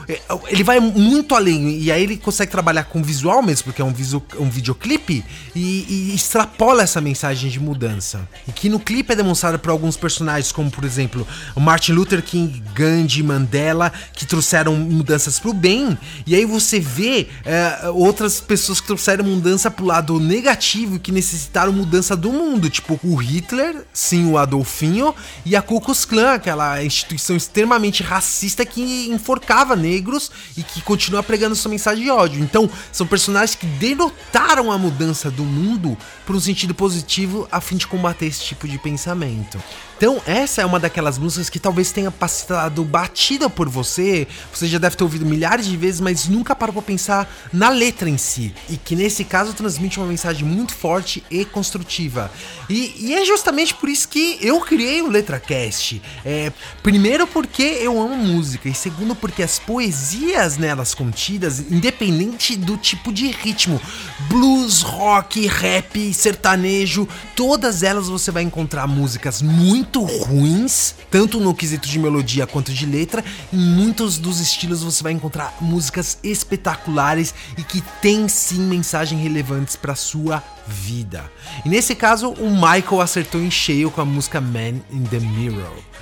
ele 0.48 0.64
vai 0.64 0.81
muito 0.81 1.35
além, 1.35 1.78
e 1.78 1.92
aí 1.92 2.02
ele 2.02 2.16
consegue 2.16 2.50
trabalhar 2.50 2.85
com 2.85 3.02
visual 3.02 3.42
mesmo, 3.42 3.64
porque 3.66 3.83
é 3.83 3.85
um, 3.85 3.92
visu, 3.92 4.22
um 4.38 4.48
videoclipe, 4.48 5.24
e, 5.55 5.87
e 5.88 6.14
extrapola 6.14 6.83
essa 6.83 7.00
mensagem 7.00 7.50
de 7.50 7.61
mudança. 7.61 8.26
E 8.48 8.52
que 8.52 8.68
no 8.68 8.81
clipe 8.81 9.12
é 9.12 9.16
demonstrada 9.16 9.59
por 9.59 9.70
alguns 9.70 9.96
personagens, 9.96 10.50
como 10.50 10.70
por 10.70 10.85
exemplo 10.85 11.26
Martin 11.57 11.92
Luther 11.92 12.22
King, 12.22 12.62
Gandhi, 12.74 13.22
Mandela, 13.22 13.92
que 14.14 14.24
trouxeram 14.24 14.74
mudanças 14.74 15.38
para 15.38 15.50
o 15.50 15.55
bem 15.55 15.83
e 16.26 16.35
aí 16.35 16.44
você 16.44 16.78
vê 16.78 17.28
é, 17.44 17.88
outras 17.90 18.40
pessoas 18.40 18.81
que 18.81 18.87
trouxeram 18.87 19.24
mudança 19.24 19.70
pro 19.70 19.85
lado 19.85 20.18
negativo 20.20 20.98
que 20.98 21.12
necessitaram 21.12 21.72
mudança 21.72 22.16
do 22.16 22.33
mundo. 22.33 22.70
Tipo, 22.70 22.98
o 23.02 23.14
Hitler 23.16 23.81
sim, 23.92 24.30
o 24.30 24.38
Adolfinho, 24.38 25.14
e 25.44 25.56
a 25.56 25.62
Ku 25.62 25.80
Klux 25.80 26.04
Klan, 26.04 26.34
aquela 26.34 26.82
instituição 26.82 27.36
extremamente 27.36 28.02
racista 28.02 28.64
que 28.64 29.08
enforcava 29.08 29.76
negros 29.76 30.30
e 30.56 30.62
que 30.62 30.82
continua 30.82 31.22
pregando 31.22 31.54
sua 31.54 31.70
mensagem 31.70 32.04
de 32.04 32.10
ódio. 32.10 32.42
Então, 32.42 32.68
são 32.90 33.06
personagens 33.06 33.54
que 33.54 33.66
denotaram 33.66 34.70
a 34.70 34.78
mudança 34.78 35.30
do 35.30 35.44
mundo 35.44 35.96
para 36.26 36.36
um 36.36 36.40
sentido 36.40 36.74
positivo 36.74 37.48
a 37.50 37.60
fim 37.60 37.76
de 37.76 37.86
combater 37.86 38.26
esse 38.26 38.42
tipo 38.42 38.66
de 38.68 38.78
pensamento. 38.78 39.58
Então, 40.02 40.20
essa 40.26 40.60
é 40.60 40.66
uma 40.66 40.80
daquelas 40.80 41.16
músicas 41.16 41.48
que 41.48 41.60
talvez 41.60 41.92
tenha 41.92 42.10
passado 42.10 42.82
batida 42.82 43.48
por 43.48 43.68
você. 43.68 44.26
Você 44.52 44.66
já 44.66 44.76
deve 44.76 44.96
ter 44.96 45.04
ouvido 45.04 45.24
milhares 45.24 45.64
de 45.64 45.76
vezes, 45.76 46.00
mas 46.00 46.26
nunca 46.26 46.56
parou 46.56 46.72
para 46.72 46.82
pensar 46.82 47.32
na 47.52 47.68
letra 47.68 48.10
em 48.10 48.18
si. 48.18 48.52
E 48.68 48.76
que 48.76 48.96
nesse 48.96 49.22
caso 49.24 49.52
transmite 49.52 50.00
uma 50.00 50.08
mensagem 50.08 50.44
muito 50.44 50.74
forte 50.74 51.22
e 51.30 51.44
construtiva. 51.44 52.32
E, 52.68 52.96
e 52.98 53.14
é 53.14 53.24
justamente 53.24 53.71
por 53.72 53.88
isso 53.88 54.08
que 54.08 54.38
eu 54.40 54.61
criei 54.61 55.02
o 55.02 55.08
LetraCast. 55.08 56.02
É, 56.24 56.52
primeiro, 56.82 57.26
porque 57.26 57.62
eu 57.62 58.00
amo 58.00 58.16
música. 58.16 58.68
E 58.68 58.74
segundo, 58.74 59.14
porque 59.14 59.42
as 59.42 59.58
poesias 59.58 60.56
nelas 60.56 60.94
contidas, 60.94 61.58
independente 61.58 62.56
do 62.56 62.76
tipo 62.76 63.12
de 63.12 63.28
ritmo 63.28 63.80
blues, 64.28 64.82
rock, 64.82 65.46
rap, 65.46 66.12
sertanejo 66.14 67.08
todas 67.42 67.82
elas 67.82 68.08
você 68.08 68.30
vai 68.30 68.42
encontrar 68.42 68.87
músicas 68.87 69.42
muito 69.42 70.00
ruins, 70.02 70.94
tanto 71.11 71.40
no 71.40 71.54
quesito 71.54 71.88
de 71.88 71.98
melodia 71.98 72.46
quanto 72.46 72.72
de 72.72 72.87
letra. 72.87 73.24
Em 73.52 73.58
muitos 73.58 74.18
dos 74.18 74.40
estilos 74.40 74.82
você 74.82 75.02
vai 75.02 75.12
encontrar 75.12 75.54
músicas 75.61 76.18
espetaculares 76.22 77.35
e 77.56 77.62
que 77.62 77.82
tem 78.00 78.28
sim 78.28 78.61
mensagens 78.61 79.20
relevantes 79.20 79.76
para 79.76 79.94
sua 79.94 80.42
vida. 80.72 81.30
E 81.64 81.68
nesse 81.68 81.94
caso, 81.94 82.30
o 82.30 82.50
Michael 82.50 83.00
acertou 83.00 83.40
em 83.40 83.50
cheio 83.50 83.90
com 83.90 84.00
a 84.00 84.04
música 84.04 84.40
Man 84.40 84.80
in 84.90 85.04
the 85.04 85.20
Mirror. 85.20 85.92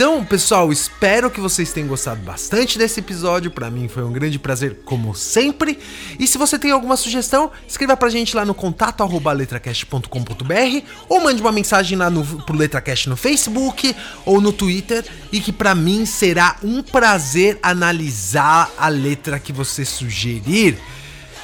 Então, 0.00 0.24
pessoal, 0.24 0.72
espero 0.72 1.30
que 1.30 1.42
vocês 1.42 1.74
tenham 1.74 1.86
gostado 1.86 2.22
bastante 2.22 2.78
desse 2.78 3.00
episódio. 3.00 3.50
Para 3.50 3.70
mim 3.70 3.86
foi 3.86 4.02
um 4.02 4.10
grande 4.10 4.38
prazer, 4.38 4.78
como 4.82 5.14
sempre. 5.14 5.78
E 6.18 6.26
se 6.26 6.38
você 6.38 6.58
tem 6.58 6.70
alguma 6.70 6.96
sugestão, 6.96 7.50
escreva 7.68 7.94
pra 7.94 8.08
gente 8.08 8.34
lá 8.34 8.42
no 8.46 8.54
contato 8.54 9.04
letracast.com.br 9.04 10.86
ou 11.06 11.20
mande 11.20 11.42
uma 11.42 11.52
mensagem 11.52 11.98
lá 11.98 12.08
no, 12.08 12.24
pro 12.44 12.56
Letracast 12.56 13.10
no 13.10 13.16
Facebook 13.16 13.94
ou 14.24 14.40
no 14.40 14.54
Twitter. 14.54 15.04
E 15.30 15.38
que 15.38 15.52
para 15.52 15.74
mim 15.74 16.06
será 16.06 16.56
um 16.64 16.82
prazer 16.82 17.58
analisar 17.62 18.70
a 18.78 18.88
letra 18.88 19.38
que 19.38 19.52
você 19.52 19.84
sugerir. 19.84 20.78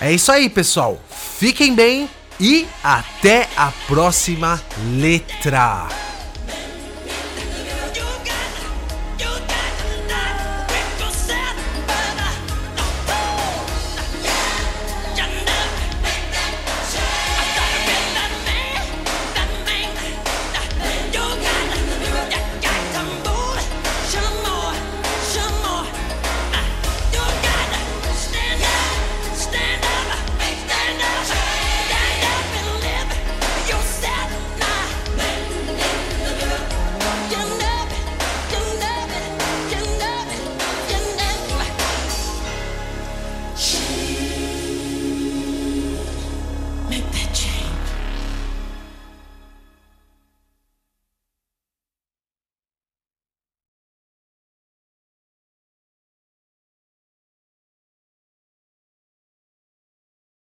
É 0.01 0.11
isso 0.15 0.33
aí, 0.33 0.49
pessoal. 0.49 0.99
Fiquem 1.39 1.75
bem 1.75 2.09
e 2.41 2.67
até 2.83 3.49
a 3.57 3.73
próxima 3.87 4.61
letra. 4.99 5.87